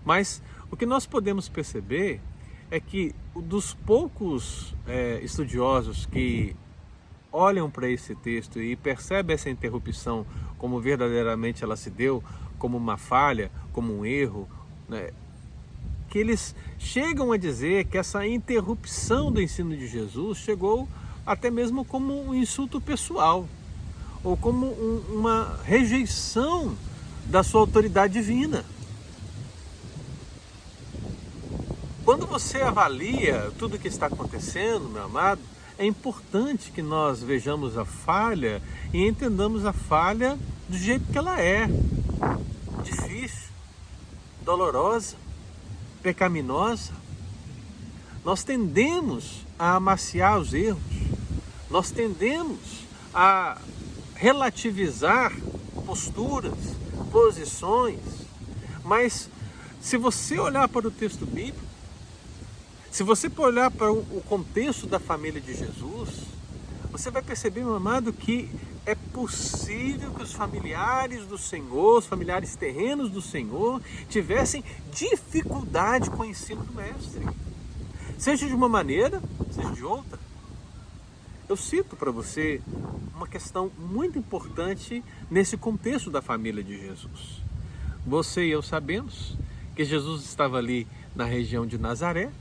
Mas 0.05 0.41
o 0.69 0.77
que 0.77 0.85
nós 0.85 1.05
podemos 1.05 1.49
perceber 1.49 2.21
é 2.69 2.79
que 2.79 3.13
dos 3.35 3.73
poucos 3.73 4.75
é, 4.85 5.19
estudiosos 5.23 6.05
que 6.05 6.55
olham 7.31 7.69
para 7.69 7.89
esse 7.89 8.15
texto 8.15 8.61
e 8.61 8.75
percebem 8.75 9.33
essa 9.33 9.49
interrupção 9.49 10.25
como 10.57 10.79
verdadeiramente 10.79 11.63
ela 11.63 11.75
se 11.75 11.89
deu, 11.89 12.23
como 12.57 12.77
uma 12.77 12.97
falha, 12.97 13.51
como 13.71 13.95
um 13.95 14.05
erro, 14.05 14.47
né, 14.89 15.11
que 16.09 16.17
eles 16.17 16.55
chegam 16.79 17.31
a 17.31 17.37
dizer 17.37 17.85
que 17.85 17.97
essa 17.97 18.25
interrupção 18.25 19.31
do 19.31 19.41
ensino 19.41 19.75
de 19.75 19.87
Jesus 19.87 20.37
chegou 20.39 20.87
até 21.25 21.51
mesmo 21.51 21.83
como 21.83 22.29
um 22.29 22.33
insulto 22.33 22.79
pessoal 22.79 23.47
ou 24.23 24.35
como 24.37 24.65
um, 24.67 25.03
uma 25.09 25.59
rejeição 25.63 26.75
da 27.25 27.43
sua 27.43 27.61
autoridade 27.61 28.13
divina. 28.13 28.63
Quando 32.05 32.25
você 32.25 32.61
avalia 32.61 33.51
tudo 33.59 33.75
o 33.75 33.79
que 33.79 33.89
está 33.89 34.05
acontecendo, 34.05 34.87
meu 34.87 35.03
amado, 35.03 35.41
é 35.77 35.85
importante 35.85 36.71
que 36.71 36.81
nós 36.81 37.21
vejamos 37.21 37.77
a 37.77 37.85
falha 37.85 38.61
e 38.91 39.05
entendamos 39.05 39.65
a 39.65 39.71
falha 39.71 40.37
do 40.67 40.77
jeito 40.77 41.11
que 41.11 41.17
ela 41.17 41.39
é. 41.39 41.67
Difícil, 42.83 43.49
dolorosa, 44.43 45.15
pecaminosa, 46.01 46.93
nós 48.25 48.43
tendemos 48.43 49.45
a 49.57 49.75
amaciar 49.75 50.39
os 50.39 50.53
erros, 50.53 50.81
nós 51.69 51.91
tendemos 51.91 52.59
a 53.13 53.59
relativizar 54.15 55.31
posturas, 55.85 56.57
posições, 57.11 57.99
mas 58.83 59.29
se 59.79 59.95
você 59.95 60.39
olhar 60.39 60.67
para 60.67 60.87
o 60.87 60.91
texto 60.91 61.25
bíblico, 61.25 61.66
se 62.97 63.03
você 63.03 63.31
olhar 63.37 63.69
para 63.69 63.91
o 63.91 64.23
contexto 64.27 64.87
da 64.87 64.97
família 64.97 65.39
de 65.39 65.53
Jesus, 65.53 66.09
você 66.91 67.11
vai 67.11 67.21
perceber, 67.21 67.59
meu 67.59 67.75
amado, 67.75 68.11
que 68.11 68.49
é 68.87 68.95
possível 68.95 70.09
que 70.15 70.23
os 70.23 70.33
familiares 70.33 71.23
do 71.27 71.37
Senhor, 71.37 71.99
os 71.99 72.07
familiares 72.07 72.55
terrenos 72.55 73.11
do 73.11 73.21
Senhor, 73.21 73.79
tivessem 74.09 74.63
dificuldade 74.91 76.09
com 76.09 76.23
o 76.23 76.25
ensino 76.25 76.63
do 76.63 76.73
Mestre. 76.73 77.23
Seja 78.17 78.47
de 78.47 78.55
uma 78.55 78.67
maneira, 78.67 79.21
seja 79.51 79.69
de 79.73 79.83
outra. 79.83 80.17
Eu 81.47 81.55
cito 81.55 81.95
para 81.95 82.09
você 82.09 82.59
uma 83.15 83.27
questão 83.27 83.71
muito 83.77 84.17
importante 84.17 85.03
nesse 85.29 85.55
contexto 85.55 86.09
da 86.09 86.23
família 86.23 86.63
de 86.63 86.79
Jesus. 86.79 87.43
Você 88.07 88.47
e 88.47 88.49
eu 88.49 88.63
sabemos 88.63 89.37
que 89.75 89.85
Jesus 89.85 90.23
estava 90.23 90.57
ali 90.57 90.87
na 91.15 91.25
região 91.25 91.63
de 91.63 91.77
Nazaré, 91.77 92.31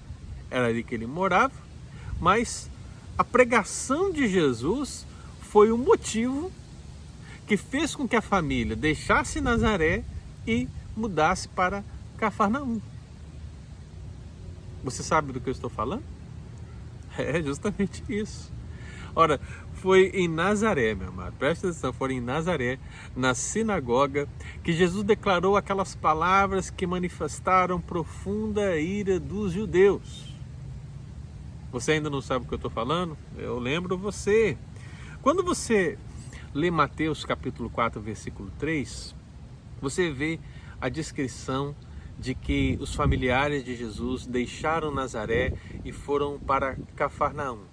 era 0.56 0.68
ali 0.68 0.82
que 0.82 0.94
ele 0.94 1.06
morava, 1.06 1.52
mas 2.18 2.70
a 3.18 3.22
pregação 3.22 4.10
de 4.10 4.26
Jesus 4.26 5.06
foi 5.42 5.70
o 5.70 5.76
motivo 5.76 6.50
que 7.46 7.58
fez 7.58 7.94
com 7.94 8.08
que 8.08 8.16
a 8.16 8.22
família 8.22 8.74
deixasse 8.74 9.38
Nazaré 9.38 10.02
e 10.46 10.66
mudasse 10.96 11.46
para 11.46 11.84
Cafarnaum. 12.16 12.80
Você 14.82 15.02
sabe 15.02 15.30
do 15.30 15.40
que 15.40 15.48
eu 15.50 15.52
estou 15.52 15.68
falando? 15.68 16.04
É 17.18 17.42
justamente 17.42 18.02
isso. 18.10 18.52
Ora, 19.14 19.40
foi 19.74 20.10
em 20.12 20.28
Nazaré, 20.28 20.94
meu 20.94 21.08
amado, 21.08 21.34
presta 21.38 21.68
atenção, 21.68 21.90
foi 21.90 22.12
em 22.12 22.20
Nazaré, 22.20 22.78
na 23.16 23.34
sinagoga, 23.34 24.28
que 24.62 24.72
Jesus 24.74 25.02
declarou 25.02 25.56
aquelas 25.56 25.94
palavras 25.94 26.68
que 26.68 26.86
manifestaram 26.86 27.80
profunda 27.80 28.78
ira 28.78 29.18
dos 29.18 29.52
judeus. 29.52 30.35
Você 31.76 31.92
ainda 31.92 32.08
não 32.08 32.22
sabe 32.22 32.46
o 32.46 32.48
que 32.48 32.54
eu 32.54 32.56
estou 32.56 32.70
falando? 32.70 33.18
Eu 33.36 33.58
lembro 33.58 33.98
você. 33.98 34.56
Quando 35.20 35.42
você 35.42 35.98
lê 36.54 36.70
Mateus 36.70 37.22
capítulo 37.22 37.68
4, 37.68 38.00
versículo 38.00 38.50
3, 38.58 39.14
você 39.78 40.10
vê 40.10 40.40
a 40.80 40.88
descrição 40.88 41.76
de 42.18 42.34
que 42.34 42.78
os 42.80 42.94
familiares 42.94 43.62
de 43.62 43.76
Jesus 43.76 44.24
deixaram 44.26 44.90
Nazaré 44.90 45.52
e 45.84 45.92
foram 45.92 46.38
para 46.38 46.78
Cafarnaum. 46.96 47.64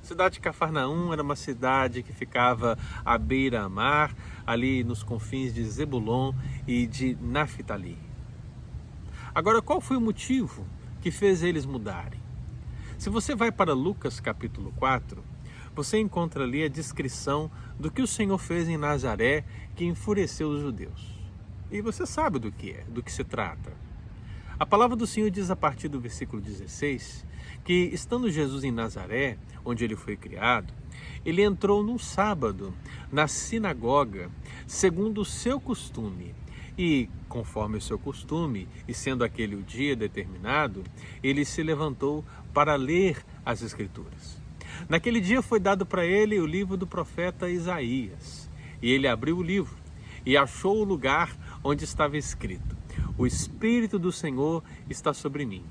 A 0.00 0.06
cidade 0.06 0.34
de 0.34 0.40
Cafarnaum 0.40 1.12
era 1.12 1.20
uma 1.20 1.34
cidade 1.34 2.00
que 2.00 2.12
ficava 2.12 2.78
à 3.04 3.18
beira-mar, 3.18 4.14
ali 4.46 4.84
nos 4.84 5.02
confins 5.02 5.52
de 5.52 5.64
Zebulon 5.64 6.32
e 6.64 6.86
de 6.86 7.18
Naphtali. 7.20 7.98
Agora, 9.34 9.60
qual 9.60 9.80
foi 9.80 9.96
o 9.96 10.00
motivo 10.00 10.64
que 11.02 11.10
fez 11.10 11.42
eles 11.42 11.66
mudarem? 11.66 12.22
Se 13.04 13.10
você 13.10 13.34
vai 13.34 13.52
para 13.52 13.74
Lucas 13.74 14.18
capítulo 14.18 14.72
4, 14.78 15.22
você 15.74 15.98
encontra 15.98 16.42
ali 16.42 16.64
a 16.64 16.68
descrição 16.68 17.50
do 17.78 17.90
que 17.90 18.00
o 18.00 18.06
Senhor 18.06 18.38
fez 18.38 18.66
em 18.66 18.78
Nazaré 18.78 19.44
que 19.76 19.84
enfureceu 19.84 20.48
os 20.48 20.62
judeus. 20.62 21.12
E 21.70 21.82
você 21.82 22.06
sabe 22.06 22.38
do 22.38 22.50
que 22.50 22.70
é, 22.70 22.82
do 22.84 23.02
que 23.02 23.12
se 23.12 23.22
trata. 23.22 23.74
A 24.58 24.64
palavra 24.64 24.96
do 24.96 25.06
Senhor 25.06 25.28
diz 25.28 25.50
a 25.50 25.54
partir 25.54 25.88
do 25.88 26.00
versículo 26.00 26.40
16 26.40 27.26
que, 27.62 27.90
estando 27.92 28.30
Jesus 28.30 28.64
em 28.64 28.72
Nazaré, 28.72 29.36
onde 29.66 29.84
ele 29.84 29.96
foi 29.96 30.16
criado, 30.16 30.72
ele 31.26 31.42
entrou 31.42 31.82
num 31.82 31.98
sábado 31.98 32.72
na 33.12 33.28
sinagoga, 33.28 34.30
segundo 34.66 35.20
o 35.20 35.26
seu 35.26 35.60
costume. 35.60 36.34
E, 36.76 37.08
conforme 37.28 37.76
o 37.76 37.80
seu 37.80 37.96
costume, 37.96 38.66
e 38.88 38.92
sendo 38.92 39.22
aquele 39.22 39.54
o 39.54 39.62
dia 39.62 39.94
determinado, 39.94 40.82
ele 41.22 41.44
se 41.44 41.62
levantou 41.62 42.24
para 42.54 42.76
ler 42.76 43.18
as 43.44 43.60
Escrituras. 43.60 44.40
Naquele 44.88 45.20
dia 45.20 45.42
foi 45.42 45.58
dado 45.58 45.84
para 45.84 46.06
ele 46.06 46.40
o 46.40 46.46
livro 46.46 46.76
do 46.76 46.86
profeta 46.86 47.50
Isaías. 47.50 48.48
E 48.80 48.90
ele 48.90 49.08
abriu 49.08 49.38
o 49.38 49.42
livro 49.42 49.74
e 50.24 50.36
achou 50.36 50.78
o 50.78 50.84
lugar 50.84 51.36
onde 51.62 51.84
estava 51.84 52.16
escrito: 52.16 52.76
O 53.18 53.26
Espírito 53.26 53.98
do 53.98 54.12
Senhor 54.12 54.62
está 54.88 55.12
sobre 55.12 55.44
mim, 55.44 55.64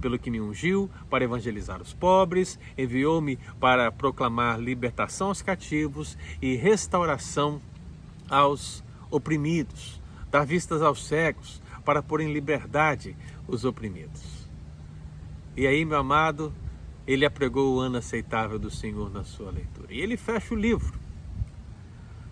pelo 0.00 0.18
que 0.18 0.30
me 0.30 0.40
ungiu 0.40 0.90
para 1.08 1.24
evangelizar 1.24 1.80
os 1.80 1.92
pobres, 1.92 2.58
enviou-me 2.76 3.36
para 3.58 3.92
proclamar 3.92 4.58
libertação 4.58 5.28
aos 5.28 5.42
cativos 5.42 6.16
e 6.40 6.56
restauração 6.56 7.60
aos 8.28 8.84
oprimidos, 9.10 10.00
dar 10.30 10.46
vistas 10.46 10.80
aos 10.80 11.06
cegos, 11.06 11.60
para 11.84 12.02
pôr 12.02 12.20
em 12.20 12.32
liberdade 12.32 13.16
os 13.48 13.64
oprimidos. 13.64 14.39
E 15.60 15.66
aí, 15.66 15.84
meu 15.84 15.98
amado, 15.98 16.54
ele 17.06 17.26
apregou 17.26 17.74
o 17.74 17.80
ano 17.80 17.98
aceitável 17.98 18.58
do 18.58 18.70
Senhor 18.70 19.12
na 19.12 19.24
sua 19.24 19.50
leitura. 19.50 19.92
E 19.92 20.00
ele 20.00 20.16
fecha 20.16 20.54
o 20.54 20.56
livro. 20.56 20.98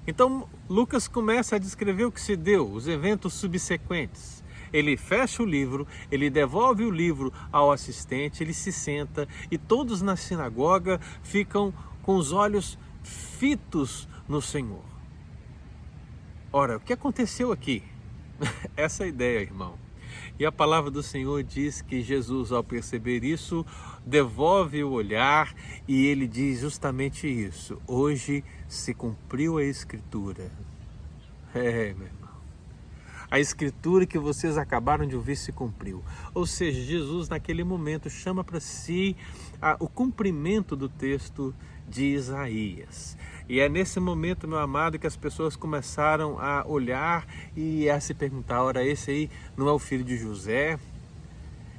Então, 0.06 0.48
Lucas 0.66 1.06
começa 1.06 1.56
a 1.56 1.58
descrever 1.58 2.06
o 2.06 2.10
que 2.10 2.22
se 2.22 2.34
deu, 2.34 2.66
os 2.66 2.88
eventos 2.88 3.34
subsequentes. 3.34 4.42
Ele 4.72 4.96
fecha 4.96 5.42
o 5.42 5.46
livro, 5.46 5.86
ele 6.10 6.30
devolve 6.30 6.86
o 6.86 6.90
livro 6.90 7.30
ao 7.52 7.70
assistente, 7.70 8.42
ele 8.42 8.54
se 8.54 8.72
senta 8.72 9.28
e 9.50 9.58
todos 9.58 10.00
na 10.00 10.16
sinagoga 10.16 10.98
ficam 11.22 11.70
com 12.00 12.16
os 12.16 12.32
olhos 12.32 12.78
fitos 13.02 14.08
no 14.26 14.40
Senhor. 14.40 14.86
Ora, 16.50 16.78
o 16.78 16.80
que 16.80 16.94
aconteceu 16.94 17.52
aqui? 17.52 17.82
Essa 18.74 19.04
é 19.04 19.08
ideia, 19.08 19.40
irmão. 19.40 19.87
E 20.38 20.46
a 20.46 20.52
palavra 20.52 20.88
do 20.88 21.02
Senhor 21.02 21.42
diz 21.42 21.82
que 21.82 22.00
Jesus, 22.00 22.52
ao 22.52 22.62
perceber 22.62 23.24
isso, 23.24 23.66
devolve 24.06 24.84
o 24.84 24.90
olhar 24.92 25.52
e 25.86 26.06
ele 26.06 26.28
diz 26.28 26.60
justamente 26.60 27.26
isso. 27.26 27.82
Hoje 27.88 28.44
se 28.68 28.94
cumpriu 28.94 29.58
a 29.58 29.64
Escritura. 29.64 30.52
É, 31.52 31.92
meu 31.92 32.06
irmão. 32.06 32.28
A 33.28 33.40
Escritura 33.40 34.06
que 34.06 34.18
vocês 34.18 34.56
acabaram 34.56 35.06
de 35.06 35.16
ouvir 35.16 35.34
se 35.34 35.50
cumpriu. 35.50 36.04
Ou 36.32 36.46
seja, 36.46 36.80
Jesus, 36.80 37.28
naquele 37.28 37.64
momento, 37.64 38.08
chama 38.08 38.44
para 38.44 38.60
si 38.60 39.16
a, 39.60 39.76
o 39.80 39.88
cumprimento 39.88 40.76
do 40.76 40.88
texto 40.88 41.52
de 41.88 42.04
Isaías. 42.04 43.16
E 43.48 43.60
é 43.60 43.68
nesse 43.68 43.98
momento, 43.98 44.46
meu 44.46 44.58
amado, 44.58 44.98
que 44.98 45.06
as 45.06 45.16
pessoas 45.16 45.56
começaram 45.56 46.38
a 46.38 46.66
olhar 46.66 47.26
e 47.56 47.88
a 47.88 47.98
se 47.98 48.12
perguntar: 48.12 48.62
ora, 48.62 48.84
esse 48.84 49.10
aí 49.10 49.30
não 49.56 49.68
é 49.68 49.72
o 49.72 49.78
filho 49.78 50.04
de 50.04 50.18
José? 50.18 50.78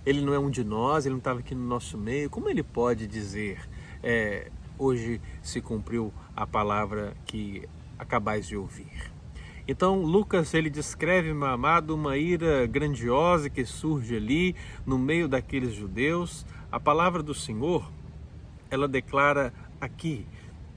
Ele 0.05 0.21
não 0.21 0.33
é 0.33 0.39
um 0.39 0.49
de 0.49 0.63
nós, 0.63 1.05
ele 1.05 1.13
não 1.13 1.19
estava 1.19 1.39
aqui 1.39 1.53
no 1.53 1.67
nosso 1.67 1.97
meio. 1.97 2.29
Como 2.29 2.49
ele 2.49 2.63
pode 2.63 3.05
dizer, 3.05 3.59
é, 4.01 4.49
hoje 4.79 5.21
se 5.43 5.61
cumpriu 5.61 6.11
a 6.35 6.47
palavra 6.47 7.13
que 7.25 7.69
acabais 7.99 8.47
de 8.47 8.57
ouvir? 8.57 9.11
Então, 9.67 10.01
Lucas 10.01 10.55
ele 10.55 10.71
descreve, 10.71 11.31
meu 11.31 11.47
amado, 11.47 11.93
uma 11.93 12.17
ira 12.17 12.65
grandiosa 12.65 13.51
que 13.51 13.63
surge 13.63 14.15
ali 14.15 14.55
no 14.83 14.97
meio 14.97 15.27
daqueles 15.27 15.75
judeus. 15.75 16.43
A 16.71 16.79
palavra 16.79 17.21
do 17.21 17.35
Senhor, 17.35 17.87
ela 18.71 18.87
declara 18.87 19.53
aqui 19.79 20.25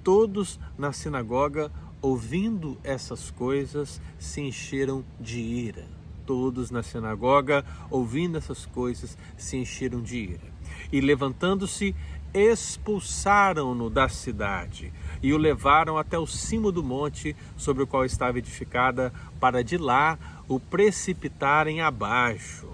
todos 0.03 0.59
na 0.77 0.93
sinagoga, 0.93 1.71
ouvindo 2.01 2.77
essas 2.83 3.31
coisas, 3.31 4.01
se 4.19 4.41
encheram 4.41 5.05
de 5.21 5.41
ira. 5.41 5.87
Todos 6.27 6.71
na 6.71 6.83
sinagoga, 6.83 7.65
ouvindo 7.91 8.39
essas 8.39 8.67
coisas, 8.67 9.17
se 9.37 9.57
encheram 9.57 10.01
de 10.01 10.19
ira. 10.19 10.53
E 10.93 11.01
levantando-se, 11.01 11.95
expulsaram-no 12.35 13.91
da 13.91 14.09
cidade 14.09 14.93
e 15.23 15.33
o 15.35 15.39
levaram 15.39 15.99
até 15.99 16.19
o 16.19 16.27
cimo 16.27 16.73
do 16.73 16.83
monte 16.83 17.37
sobre 17.57 17.83
o 17.83 17.87
qual 17.87 18.05
estava 18.05 18.39
edificada, 18.39 19.13
para 19.39 19.63
de 19.63 19.77
lá 19.77 20.19
o 20.49 20.59
precipitarem 20.59 21.81
abaixo. 21.81 22.69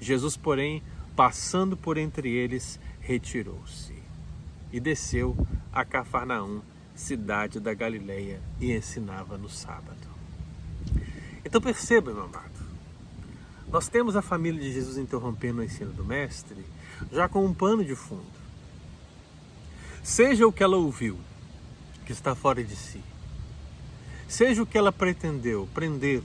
Jesus, 0.00 0.36
porém, 0.36 0.82
passando 1.16 1.76
por 1.76 1.98
entre 1.98 2.30
eles, 2.30 2.78
retirou-se 3.00 3.94
e 4.72 4.78
desceu 4.78 5.36
a 5.72 5.84
Cafarnaum, 5.84 6.62
cidade 6.94 7.60
da 7.60 7.72
Galileia, 7.72 8.40
e 8.60 8.72
ensinava 8.72 9.38
no 9.38 9.48
sábado. 9.48 10.08
Então 11.44 11.60
perceba, 11.60 12.12
meu 12.12 12.24
amado, 12.24 12.60
nós 13.68 13.88
temos 13.88 14.16
a 14.16 14.22
família 14.22 14.60
de 14.60 14.72
Jesus 14.72 14.98
interrompendo 14.98 15.60
o 15.60 15.64
ensino 15.64 15.92
do 15.92 16.04
Mestre 16.04 16.64
já 17.12 17.28
com 17.28 17.44
um 17.44 17.54
pano 17.54 17.84
de 17.84 17.94
fundo. 17.94 18.40
Seja 20.02 20.46
o 20.46 20.52
que 20.52 20.62
ela 20.62 20.76
ouviu, 20.76 21.18
que 22.04 22.12
está 22.12 22.34
fora 22.34 22.64
de 22.64 22.74
si, 22.74 23.00
seja 24.26 24.62
o 24.62 24.66
que 24.66 24.76
ela 24.76 24.90
pretendeu, 24.90 25.68
prendê-lo, 25.72 26.24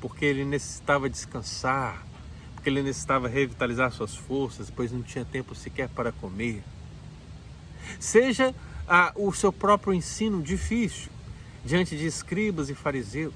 porque 0.00 0.24
ele 0.24 0.44
necessitava 0.44 1.10
descansar, 1.10 2.06
porque 2.54 2.70
ele 2.70 2.82
necessitava 2.82 3.26
revitalizar 3.26 3.90
suas 3.90 4.14
forças, 4.14 4.70
pois 4.70 4.92
não 4.92 5.02
tinha 5.02 5.24
tempo 5.24 5.54
sequer 5.54 5.88
para 5.88 6.12
comer 6.12 6.62
seja 7.98 8.54
ah, 8.88 9.12
o 9.16 9.32
seu 9.32 9.52
próprio 9.52 9.94
ensino 9.94 10.42
difícil 10.42 11.10
diante 11.64 11.96
de 11.96 12.06
escribas 12.06 12.70
e 12.70 12.74
fariseus 12.74 13.34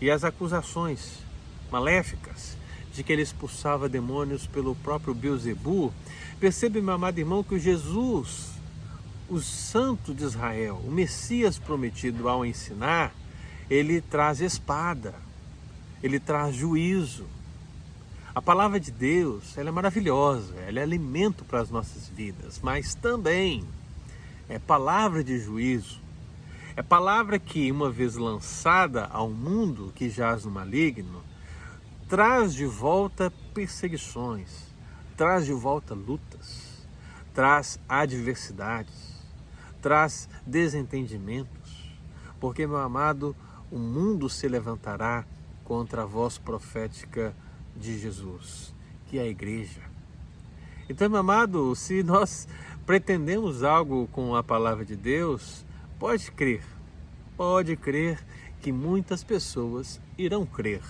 e 0.00 0.10
as 0.10 0.24
acusações 0.24 1.18
maléficas 1.70 2.56
de 2.92 3.02
que 3.02 3.12
ele 3.12 3.22
expulsava 3.22 3.88
demônios 3.88 4.46
pelo 4.46 4.74
próprio 4.74 5.14
Beuzebu, 5.14 5.92
percebe, 6.40 6.80
meu 6.80 6.94
amado 6.94 7.18
irmão, 7.18 7.44
que 7.44 7.54
o 7.54 7.58
Jesus, 7.58 8.52
o 9.28 9.38
santo 9.38 10.14
de 10.14 10.24
Israel, 10.24 10.80
o 10.82 10.90
Messias 10.90 11.58
prometido 11.58 12.26
ao 12.28 12.44
ensinar, 12.44 13.14
ele 13.68 14.00
traz 14.00 14.40
espada, 14.40 15.14
ele 16.02 16.18
traz 16.18 16.54
juízo. 16.54 17.26
A 18.36 18.42
palavra 18.42 18.78
de 18.78 18.90
Deus, 18.90 19.56
ela 19.56 19.70
é 19.70 19.72
maravilhosa, 19.72 20.54
ela 20.56 20.78
é 20.78 20.82
alimento 20.82 21.42
para 21.42 21.58
as 21.58 21.70
nossas 21.70 22.06
vidas, 22.06 22.60
mas 22.62 22.94
também 22.94 23.64
é 24.46 24.58
palavra 24.58 25.24
de 25.24 25.38
juízo. 25.38 26.02
É 26.76 26.82
palavra 26.82 27.38
que, 27.38 27.72
uma 27.72 27.90
vez 27.90 28.14
lançada 28.14 29.06
ao 29.06 29.30
mundo 29.30 29.90
que 29.94 30.10
jaz 30.10 30.44
no 30.44 30.50
maligno, 30.50 31.22
traz 32.10 32.52
de 32.52 32.66
volta 32.66 33.32
perseguições, 33.54 34.66
traz 35.16 35.46
de 35.46 35.54
volta 35.54 35.94
lutas, 35.94 36.86
traz 37.32 37.80
adversidades, 37.88 39.18
traz 39.80 40.28
desentendimentos, 40.46 41.90
porque, 42.38 42.66
meu 42.66 42.76
amado, 42.76 43.34
o 43.70 43.78
mundo 43.78 44.28
se 44.28 44.46
levantará 44.46 45.24
contra 45.64 46.02
a 46.02 46.06
voz 46.06 46.36
profética 46.36 47.34
de 47.80 47.98
Jesus, 47.98 48.74
que 49.06 49.18
é 49.18 49.22
a 49.22 49.26
igreja. 49.26 49.80
Então, 50.88 51.08
meu 51.08 51.20
amado, 51.20 51.74
se 51.74 52.02
nós 52.02 52.46
pretendemos 52.86 53.62
algo 53.62 54.08
com 54.12 54.36
a 54.36 54.42
palavra 54.42 54.84
de 54.84 54.94
Deus, 54.94 55.64
pode 55.98 56.30
crer, 56.30 56.62
pode 57.36 57.76
crer 57.76 58.18
que 58.62 58.70
muitas 58.70 59.24
pessoas 59.24 60.00
irão 60.16 60.46
crer, 60.46 60.82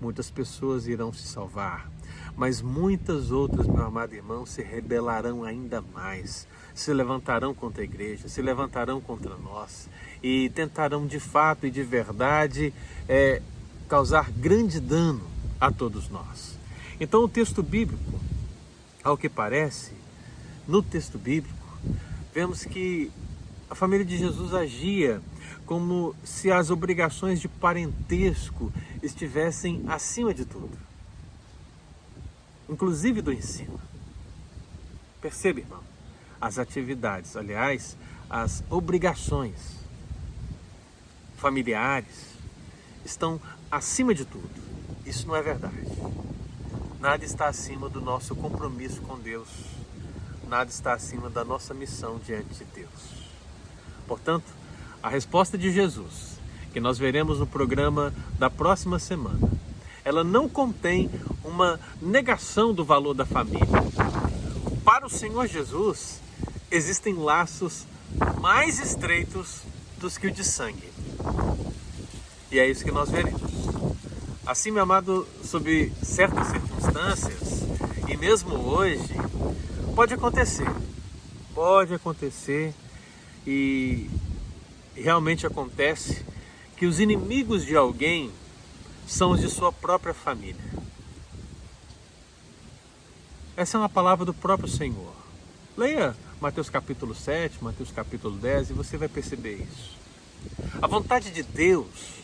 muitas 0.00 0.30
pessoas 0.30 0.86
irão 0.86 1.12
se 1.12 1.26
salvar, 1.26 1.90
mas 2.36 2.60
muitas 2.60 3.30
outras, 3.30 3.66
meu 3.66 3.84
amado 3.84 4.14
irmão, 4.14 4.44
se 4.44 4.62
rebelarão 4.62 5.42
ainda 5.42 5.80
mais, 5.80 6.46
se 6.74 6.92
levantarão 6.92 7.54
contra 7.54 7.82
a 7.82 7.84
igreja, 7.84 8.28
se 8.28 8.40
levantarão 8.40 9.00
contra 9.00 9.34
nós 9.36 9.88
e 10.22 10.50
tentarão 10.50 11.06
de 11.06 11.18
fato 11.18 11.66
e 11.66 11.70
de 11.70 11.82
verdade 11.82 12.72
é, 13.08 13.42
causar 13.88 14.30
grande 14.30 14.78
dano 14.78 15.37
a 15.60 15.70
todos 15.70 16.08
nós. 16.08 16.58
Então, 17.00 17.22
o 17.22 17.28
texto 17.28 17.62
bíblico, 17.62 18.20
ao 19.02 19.16
que 19.16 19.28
parece, 19.28 19.92
no 20.66 20.82
texto 20.82 21.18
bíblico, 21.18 21.78
vemos 22.34 22.64
que 22.64 23.10
a 23.70 23.74
família 23.74 24.04
de 24.04 24.16
Jesus 24.16 24.54
agia 24.54 25.20
como 25.66 26.14
se 26.24 26.50
as 26.50 26.70
obrigações 26.70 27.40
de 27.40 27.48
parentesco 27.48 28.72
estivessem 29.02 29.84
acima 29.86 30.32
de 30.32 30.44
tudo, 30.44 30.76
inclusive 32.68 33.20
do 33.20 33.32
ensino. 33.32 33.78
Perceba, 35.20 35.60
irmão, 35.60 35.82
as 36.40 36.58
atividades, 36.58 37.36
aliás, 37.36 37.96
as 38.30 38.62
obrigações 38.70 39.76
familiares 41.36 42.34
estão 43.04 43.40
acima 43.70 44.14
de 44.14 44.24
tudo. 44.24 44.67
Isso 45.08 45.26
não 45.26 45.34
é 45.34 45.40
verdade. 45.40 45.88
Nada 47.00 47.24
está 47.24 47.46
acima 47.46 47.88
do 47.88 47.98
nosso 47.98 48.36
compromisso 48.36 49.00
com 49.00 49.18
Deus. 49.18 49.48
Nada 50.46 50.68
está 50.68 50.92
acima 50.92 51.30
da 51.30 51.42
nossa 51.42 51.72
missão 51.72 52.18
diante 52.18 52.52
de 52.56 52.64
Deus. 52.64 52.90
Portanto, 54.06 54.44
a 55.02 55.08
resposta 55.08 55.56
de 55.56 55.72
Jesus, 55.72 56.38
que 56.74 56.78
nós 56.78 56.98
veremos 56.98 57.38
no 57.38 57.46
programa 57.46 58.12
da 58.38 58.50
próxima 58.50 58.98
semana, 58.98 59.50
ela 60.04 60.22
não 60.22 60.46
contém 60.46 61.10
uma 61.42 61.80
negação 62.02 62.74
do 62.74 62.84
valor 62.84 63.14
da 63.14 63.24
família. 63.24 63.66
Para 64.84 65.06
o 65.06 65.10
Senhor 65.10 65.46
Jesus, 65.46 66.20
existem 66.70 67.14
laços 67.14 67.86
mais 68.42 68.78
estreitos 68.78 69.62
dos 69.96 70.18
que 70.18 70.26
o 70.26 70.30
de 70.30 70.44
sangue. 70.44 70.92
E 72.52 72.58
é 72.58 72.68
isso 72.68 72.84
que 72.84 72.92
nós 72.92 73.08
veremos. 73.08 73.47
Assim, 74.48 74.70
meu 74.70 74.82
amado, 74.82 75.28
sob 75.44 75.92
certas 76.02 76.46
circunstâncias, 76.46 77.64
e 78.08 78.16
mesmo 78.16 78.54
hoje, 78.54 79.12
pode 79.94 80.14
acontecer. 80.14 80.66
Pode 81.54 81.92
acontecer 81.92 82.72
e 83.46 84.08
realmente 84.94 85.46
acontece 85.46 86.24
que 86.78 86.86
os 86.86 86.98
inimigos 86.98 87.62
de 87.62 87.76
alguém 87.76 88.32
são 89.06 89.32
os 89.32 89.40
de 89.42 89.50
sua 89.50 89.70
própria 89.70 90.14
família. 90.14 90.64
Essa 93.54 93.76
é 93.76 93.80
uma 93.80 93.88
palavra 93.90 94.24
do 94.24 94.32
próprio 94.32 94.66
Senhor. 94.66 95.12
Leia 95.76 96.16
Mateus 96.40 96.70
capítulo 96.70 97.14
7, 97.14 97.62
Mateus 97.62 97.92
capítulo 97.92 98.34
10 98.38 98.70
e 98.70 98.72
você 98.72 98.96
vai 98.96 99.08
perceber 99.08 99.56
isso. 99.70 99.98
A 100.80 100.86
vontade 100.86 101.30
de 101.30 101.42
Deus 101.42 102.18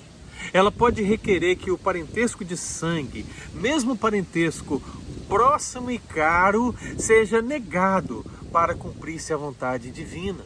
ela 0.52 0.70
pode 0.70 1.02
requerer 1.02 1.56
que 1.56 1.70
o 1.70 1.78
parentesco 1.78 2.44
de 2.44 2.56
sangue, 2.56 3.26
mesmo 3.52 3.96
parentesco 3.96 4.82
próximo 5.28 5.90
e 5.90 5.98
caro, 5.98 6.74
seja 6.98 7.40
negado 7.40 8.24
para 8.52 8.74
cumprir-se 8.74 9.32
a 9.32 9.36
vontade 9.36 9.90
divina. 9.90 10.44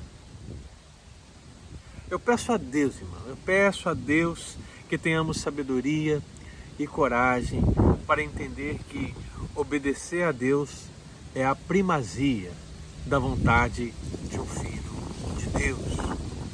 Eu 2.11 2.19
peço 2.19 2.53
a 2.53 2.57
Deus, 2.57 2.97
irmão, 2.97 3.21
eu 3.27 3.37
peço 3.45 3.89
a 3.89 3.95
Deus 3.95 4.57
que 4.89 4.97
tenhamos 4.97 5.41
sabedoria 5.41 6.23
e 6.79 6.87
coragem 6.87 7.63
para 8.07 8.23
entender 8.23 8.79
que 8.89 9.15
obedecer 9.55 10.25
a 10.25 10.33
Deus 10.33 10.85
é 11.35 11.45
a 11.45 11.55
primazia 11.55 12.51
da 13.05 13.19
vontade 13.19 13.93
de 14.31 14.41
um 14.41 14.47
filho 14.47 14.79
de 15.37 15.47
Deus, 15.51 15.97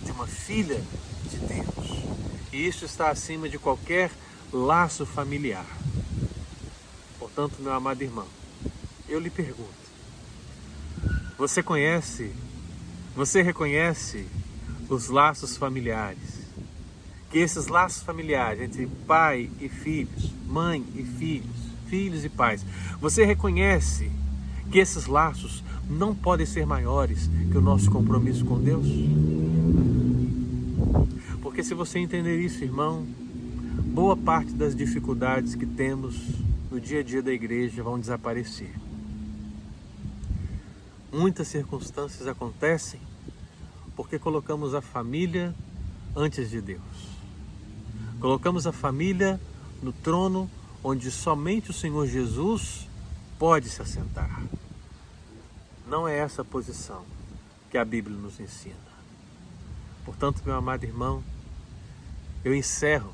de 0.04 0.10
uma 0.10 0.26
filha 0.26 0.82
de 1.30 1.36
Deus. 1.38 1.73
E 2.54 2.68
isso 2.68 2.84
está 2.84 3.10
acima 3.10 3.48
de 3.48 3.58
qualquer 3.58 4.12
laço 4.52 5.04
familiar. 5.04 5.66
Portanto, 7.18 7.60
meu 7.60 7.72
amado 7.72 8.00
irmão, 8.00 8.28
eu 9.08 9.18
lhe 9.18 9.28
pergunto: 9.28 9.74
você 11.36 11.64
conhece, 11.64 12.30
você 13.16 13.42
reconhece 13.42 14.24
os 14.88 15.08
laços 15.08 15.56
familiares? 15.56 16.44
Que 17.28 17.40
esses 17.40 17.66
laços 17.66 18.04
familiares 18.04 18.62
entre 18.62 18.86
pai 19.04 19.50
e 19.58 19.68
filhos, 19.68 20.30
mãe 20.46 20.86
e 20.94 21.02
filhos, 21.02 21.56
filhos 21.88 22.24
e 22.24 22.28
pais, 22.28 22.64
você 23.00 23.24
reconhece 23.24 24.12
que 24.70 24.78
esses 24.78 25.06
laços 25.06 25.64
não 25.90 26.14
podem 26.14 26.46
ser 26.46 26.64
maiores 26.64 27.28
que 27.50 27.58
o 27.58 27.60
nosso 27.60 27.90
compromisso 27.90 28.44
com 28.44 28.60
Deus? 28.60 28.86
Porque 31.54 31.62
se 31.62 31.72
você 31.72 32.00
entender 32.00 32.40
isso, 32.40 32.64
irmão, 32.64 33.06
boa 33.94 34.16
parte 34.16 34.50
das 34.54 34.74
dificuldades 34.74 35.54
que 35.54 35.64
temos 35.64 36.16
no 36.68 36.80
dia 36.80 36.98
a 36.98 37.02
dia 37.04 37.22
da 37.22 37.32
igreja 37.32 37.80
vão 37.80 37.96
desaparecer. 37.96 38.74
Muitas 41.12 41.46
circunstâncias 41.46 42.26
acontecem 42.26 42.98
porque 43.94 44.18
colocamos 44.18 44.74
a 44.74 44.80
família 44.80 45.54
antes 46.16 46.50
de 46.50 46.60
Deus. 46.60 46.82
Colocamos 48.18 48.66
a 48.66 48.72
família 48.72 49.40
no 49.80 49.92
trono 49.92 50.50
onde 50.82 51.08
somente 51.08 51.70
o 51.70 51.72
Senhor 51.72 52.04
Jesus 52.08 52.88
pode 53.38 53.68
se 53.68 53.80
assentar. 53.80 54.42
Não 55.86 56.08
é 56.08 56.18
essa 56.18 56.44
posição 56.44 57.04
que 57.70 57.78
a 57.78 57.84
Bíblia 57.84 58.16
nos 58.16 58.40
ensina. 58.40 58.74
Portanto, 60.04 60.42
meu 60.44 60.56
amado 60.56 60.82
irmão, 60.82 61.22
eu 62.44 62.54
encerro 62.54 63.12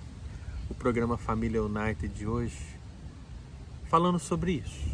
o 0.69 0.75
programa 0.75 1.17
Família 1.17 1.63
United 1.63 2.09
de 2.09 2.27
hoje 2.27 2.59
falando 3.89 4.19
sobre 4.19 4.53
isso. 4.53 4.91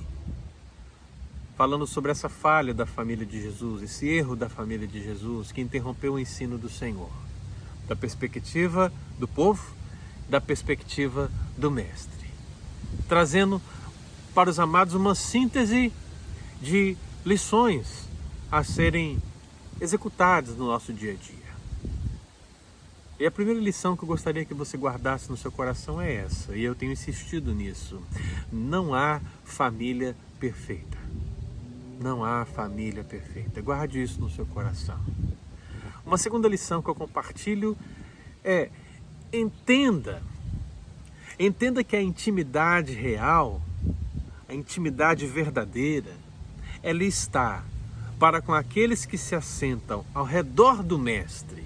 Falando 1.57 1.87
sobre 1.87 2.13
essa 2.13 2.29
falha 2.29 2.75
da 2.75 2.85
família 2.85 3.25
de 3.25 3.41
Jesus, 3.41 3.83
esse 3.83 4.07
erro 4.07 4.37
da 4.37 4.49
família 4.49 4.87
de 4.87 5.03
Jesus 5.03 5.51
que 5.51 5.63
interrompeu 5.63 6.15
o 6.15 6.19
ensino 6.19 6.59
do 6.59 6.69
Senhor, 6.69 7.11
da 7.89 7.97
perspectiva 7.97 8.93
do 9.19 9.27
povo, 9.27 9.75
da 10.29 10.39
perspectiva 10.39 11.31
do 11.57 11.71
Mestre, 11.71 12.29
trazendo 13.09 13.61
para 14.35 14.51
os 14.51 14.59
amados 14.59 14.93
uma 14.93 15.15
síntese 15.15 15.91
de 16.61 16.95
lições 17.25 18.07
a 18.53 18.63
serem 18.63 19.19
executadas 19.81 20.57
no 20.57 20.67
nosso 20.67 20.93
dia 20.93 21.13
a 21.13 21.15
dia. 21.15 21.46
E 23.19 23.25
a 23.25 23.31
primeira 23.31 23.59
lição 23.59 23.97
que 23.97 24.03
eu 24.03 24.07
gostaria 24.07 24.45
que 24.45 24.53
você 24.53 24.77
guardasse 24.77 25.31
no 25.31 25.39
seu 25.39 25.51
coração 25.51 26.03
é 26.03 26.17
essa, 26.17 26.55
e 26.55 26.63
eu 26.63 26.75
tenho 26.75 26.93
insistido 26.93 27.55
nisso. 27.55 27.99
Não 28.53 28.95
há 28.95 29.23
família 29.43 30.15
perfeita. 30.39 30.99
Não 31.99 32.23
há 32.23 32.45
família 32.45 33.03
perfeita. 33.03 33.63
Guarde 33.63 34.03
isso 34.03 34.21
no 34.21 34.29
seu 34.29 34.45
coração. 34.45 35.01
Uma 36.05 36.19
segunda 36.19 36.47
lição 36.47 36.83
que 36.83 36.91
eu 36.91 36.95
compartilho 36.95 37.75
é: 38.45 38.69
entenda, 39.33 40.23
entenda 41.39 41.83
que 41.83 41.97
a 41.97 42.03
intimidade 42.03 42.93
real, 42.93 43.63
a 44.47 44.53
intimidade 44.53 45.27
verdadeira, 45.27 46.13
ela 46.83 47.03
está 47.03 47.65
para 48.19 48.43
com 48.43 48.53
aqueles 48.53 49.07
que 49.07 49.17
se 49.17 49.35
assentam 49.35 50.05
ao 50.13 50.25
redor 50.25 50.83
do 50.83 50.99
Mestre 50.99 51.66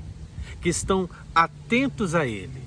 que 0.60 0.68
estão 0.68 1.08
atentos 1.34 2.14
a 2.14 2.26
Ele, 2.26 2.62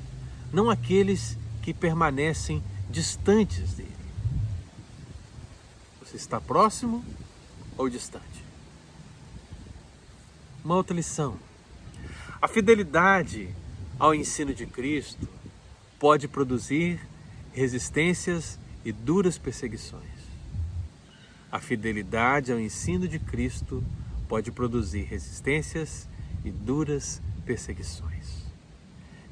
não 0.51 0.69
aqueles 0.69 1.37
que 1.61 1.73
permanecem 1.73 2.63
distantes 2.89 3.73
dele. 3.73 3.89
Você 6.01 6.17
está 6.17 6.39
próximo 6.39 7.03
ou 7.77 7.89
distante? 7.89 8.43
Uma 10.63 10.75
outra 10.75 10.95
lição. 10.95 11.37
A 12.41 12.47
fidelidade 12.47 13.49
ao 13.99 14.13
ensino 14.13 14.53
de 14.53 14.65
Cristo 14.65 15.27
pode 15.99 16.27
produzir 16.27 16.99
resistências 17.53 18.59
e 18.83 18.91
duras 18.91 19.37
perseguições. 19.37 20.03
A 21.51 21.59
fidelidade 21.59 22.51
ao 22.51 22.59
ensino 22.59 23.07
de 23.07 23.19
Cristo 23.19 23.83
pode 24.27 24.51
produzir 24.51 25.03
resistências 25.03 26.07
e 26.43 26.51
duras 26.51 27.21
perseguições. 27.45 28.43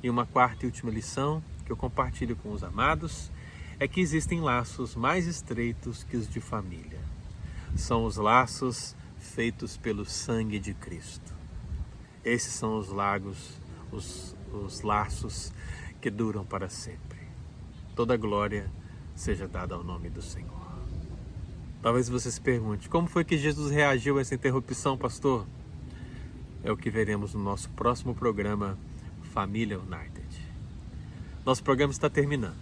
E 0.04 0.10
uma 0.10 0.26
quarta 0.26 0.66
e 0.66 0.68
última 0.68 0.92
lição 0.92 1.44
que 1.66 1.72
eu 1.72 1.78
compartilho 1.78 2.36
com 2.36 2.52
os 2.52 2.64
amados 2.64 3.32
é 3.80 3.88
que 3.88 4.02
existem 4.02 4.42
laços 4.42 4.96
mais 4.96 5.26
estreitos 5.26 6.04
que 6.04 6.18
os 6.18 6.28
de 6.28 6.40
família. 6.40 7.00
São 7.76 8.06
os 8.06 8.18
laços 8.18 8.96
feitos 9.18 9.78
pelo 9.78 10.06
sangue 10.06 10.60
de 10.60 10.74
Cristo. 10.74 11.34
Esses 12.24 12.54
são 12.54 12.78
os 12.78 12.90
lagos, 12.90 13.60
os, 13.92 14.36
os 14.52 14.82
laços 14.82 15.52
que 16.00 16.10
duram 16.10 16.46
para 16.46 16.70
sempre. 16.70 17.20
Toda 17.96 18.18
glória 18.18 18.72
seja 19.16 19.48
dada 19.48 19.76
ao 19.76 19.84
nome 19.84 20.10
do 20.10 20.22
Senhor. 20.22 20.62
Talvez 21.82 22.08
você 22.08 22.32
se 22.32 22.40
pergunte: 22.40 22.90
como 22.90 23.08
foi 23.08 23.24
que 23.24 23.38
Jesus 23.38 23.72
reagiu 23.72 24.18
a 24.18 24.22
essa 24.22 24.36
interrupção, 24.36 24.98
pastor? 24.98 25.48
É 26.64 26.72
o 26.72 26.78
que 26.78 26.90
veremos 26.90 27.34
no 27.34 27.44
nosso 27.44 27.70
próximo 27.70 28.14
programa 28.14 28.78
Família 29.34 29.80
United. 29.80 30.28
Nosso 31.46 31.64
programa 31.64 31.92
está 31.92 32.10
terminando. 32.10 32.56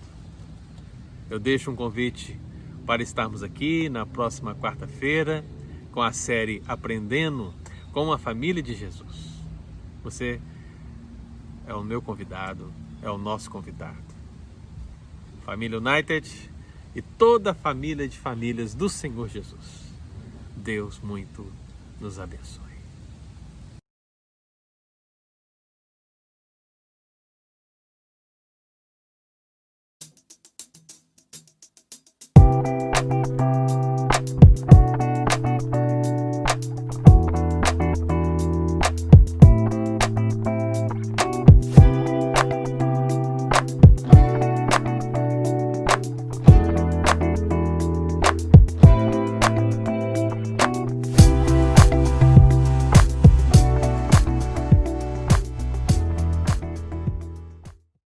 Eu 1.30 1.40
deixo 1.40 1.70
um 1.70 1.76
convite 1.76 2.40
para 2.86 3.04
estarmos 3.04 3.44
aqui 3.44 3.90
na 3.90 4.06
próxima 4.06 4.56
quarta-feira 4.56 5.44
com 5.92 6.02
a 6.02 6.12
série 6.12 6.64
Aprendendo 6.68 7.54
com 7.92 8.12
a 8.12 8.18
Família 8.18 8.64
de 8.64 8.74
Jesus. 8.74 9.30
Você 10.04 10.40
é 11.68 11.74
o 11.74 11.84
meu 11.84 12.02
convidado, 12.02 12.72
é 13.02 13.10
o 13.10 13.18
nosso 13.18 13.50
convidado. 13.52 13.98
Família 15.46 15.78
United 15.78 16.52
e 16.96 17.02
toda 17.02 17.52
a 17.52 17.54
família 17.54 18.08
de 18.08 18.18
famílias 18.18 18.74
do 18.74 18.90
Senhor 18.90 19.28
Jesus. 19.28 19.94
Deus 20.56 21.00
muito 21.00 21.46
nos 22.00 22.20
abençoe. 22.20 22.69